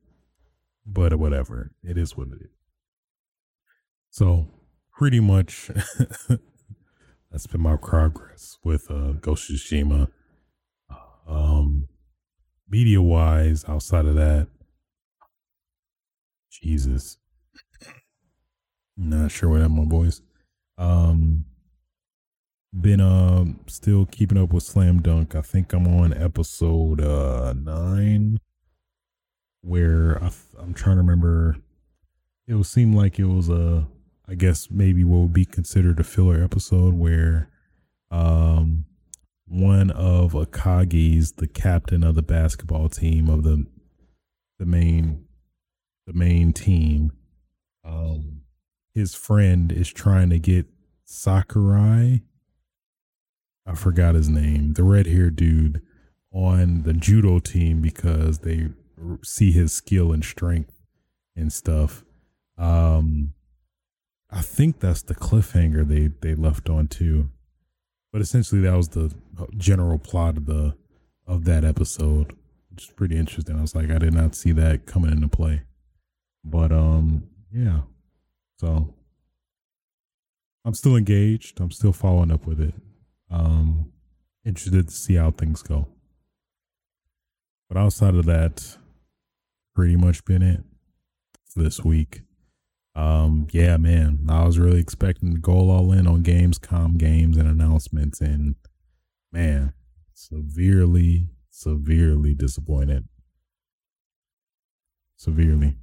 [0.86, 1.72] But whatever.
[1.84, 2.55] It is what it is.
[4.16, 4.47] So
[4.93, 5.70] pretty much
[7.30, 10.07] that's been my progress with uh Ghost of Tsushima.
[11.28, 11.89] Um
[12.70, 14.47] media wise, outside of that,
[16.49, 17.18] Jesus.
[18.95, 20.22] Not sure what happened, my boys.
[20.78, 21.43] Um
[22.72, 25.36] been uh, still keeping up with Slam Dunk.
[25.36, 28.39] I think I'm on episode uh nine
[29.59, 31.57] where I am trying to remember.
[32.47, 33.88] It would seem like it was a,
[34.28, 37.50] I guess maybe what would be considered a filler episode where,
[38.10, 38.86] um,
[39.48, 43.68] one of Akagi's the captain of the basketball team of the,
[44.58, 45.26] the main,
[46.08, 47.12] the main team.
[47.84, 48.42] Um,
[48.96, 50.66] his friend is trying to get
[51.08, 52.24] Sakuragi.
[53.68, 55.82] I forgot his name, the red haired dude
[56.32, 58.70] on the judo team because they
[59.24, 60.74] see his skill and strength
[61.36, 62.04] and stuff.
[62.58, 63.34] Um,
[64.36, 67.30] I think that's the cliffhanger they they left on too.
[68.12, 69.16] But essentially, that was the
[69.58, 70.76] general plot of the
[71.26, 72.34] of that episode,
[72.70, 73.58] which is pretty interesting.
[73.58, 75.64] I was like, I did not see that coming into play.
[76.44, 77.82] But um, yeah.
[78.60, 78.94] So
[80.66, 81.62] I'm still engaged.
[81.62, 82.74] I'm still following up with it.
[83.32, 83.92] Um,
[84.46, 85.88] interested to see how things go.
[87.70, 88.78] But outside of that,
[89.74, 90.64] pretty much been it
[91.46, 92.22] for this week.
[92.96, 97.48] Um, yeah, man, I was really expecting to go all in on Gamescom games and
[97.48, 98.56] announcements, and
[99.32, 99.74] man,
[100.14, 103.08] severely, severely disappointed.
[105.18, 105.76] Severely.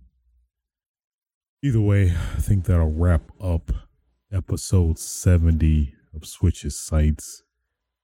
[1.62, 3.70] Either way, I think that'll wrap up
[4.32, 7.42] episode 70 of Switch's Sights.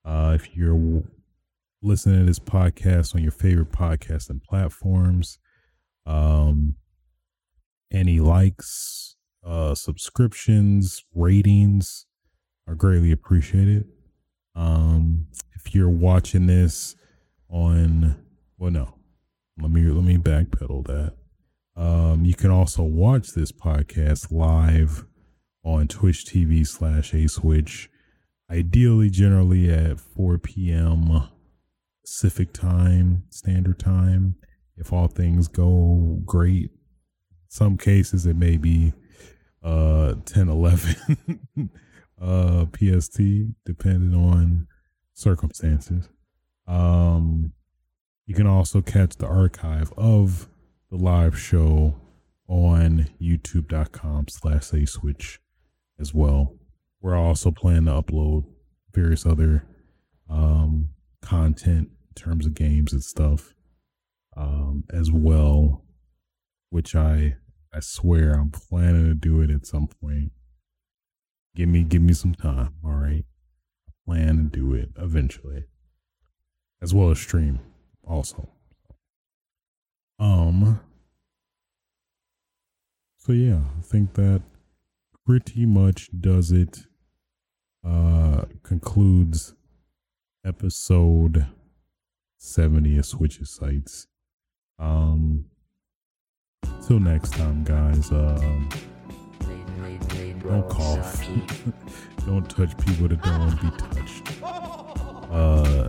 [0.05, 1.03] Uh, if you're
[1.83, 5.39] listening to this podcast on your favorite podcasting platforms,
[6.07, 6.77] um,
[7.93, 12.07] any likes, uh, subscriptions, ratings
[12.67, 13.87] are greatly appreciated.
[14.55, 16.97] Um, if you're watching this
[17.49, 18.17] on,
[18.59, 18.95] well, no,
[19.61, 21.15] let me let me backpedal that.
[21.81, 25.05] Um, you can also watch this podcast live
[25.65, 27.89] on Twitch TV slash A Switch.
[28.51, 31.29] Ideally, generally at 4 p.m.
[32.03, 34.37] Pacific time, standard time
[34.79, 36.71] if all things go great.
[37.49, 38.93] Some cases it may be
[39.63, 41.41] uh 10 11
[42.23, 43.21] uh PST
[43.65, 44.67] depending on
[45.15, 46.09] circumstances.
[46.67, 47.53] Um
[48.27, 50.49] you can also catch the archive of
[50.91, 51.95] the live show
[52.47, 55.41] on youtube.com slash a switch
[55.99, 56.55] as well.
[57.01, 58.45] We're also planning to upload
[58.93, 59.65] various other
[60.31, 60.91] um
[61.23, 63.55] content in terms of games and stuff
[64.37, 65.83] um, as well,
[66.71, 67.37] which I
[67.73, 70.33] I swear I'm planning to do it at some point.
[71.55, 73.25] Give me give me some time, all right.
[73.89, 75.65] I plan to do it eventually,
[76.81, 77.61] as well as stream
[78.07, 78.49] also.
[80.19, 80.81] Um.
[83.19, 84.43] So yeah, I think that
[85.27, 86.87] pretty much does it.
[87.85, 89.55] Uh, concludes
[90.45, 91.47] episode
[92.39, 94.07] 70 of Switches Sites.
[94.79, 95.47] Um,
[96.89, 98.11] till next time, guys.
[98.11, 98.69] Um,
[100.43, 101.23] don't cough.
[102.27, 104.43] don't touch people that don't want to be touched.
[105.31, 105.89] Uh,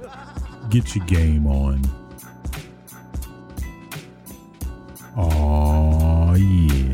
[0.70, 1.82] get your game on.
[5.16, 6.38] Aww.
[6.38, 6.89] yeah.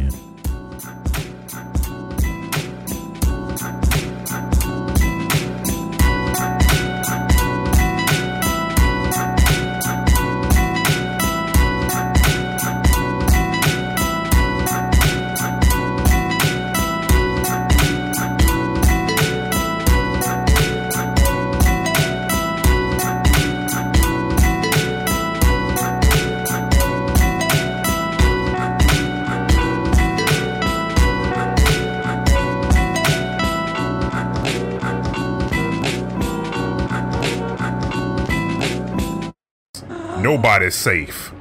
[40.65, 41.34] Nobody's safe.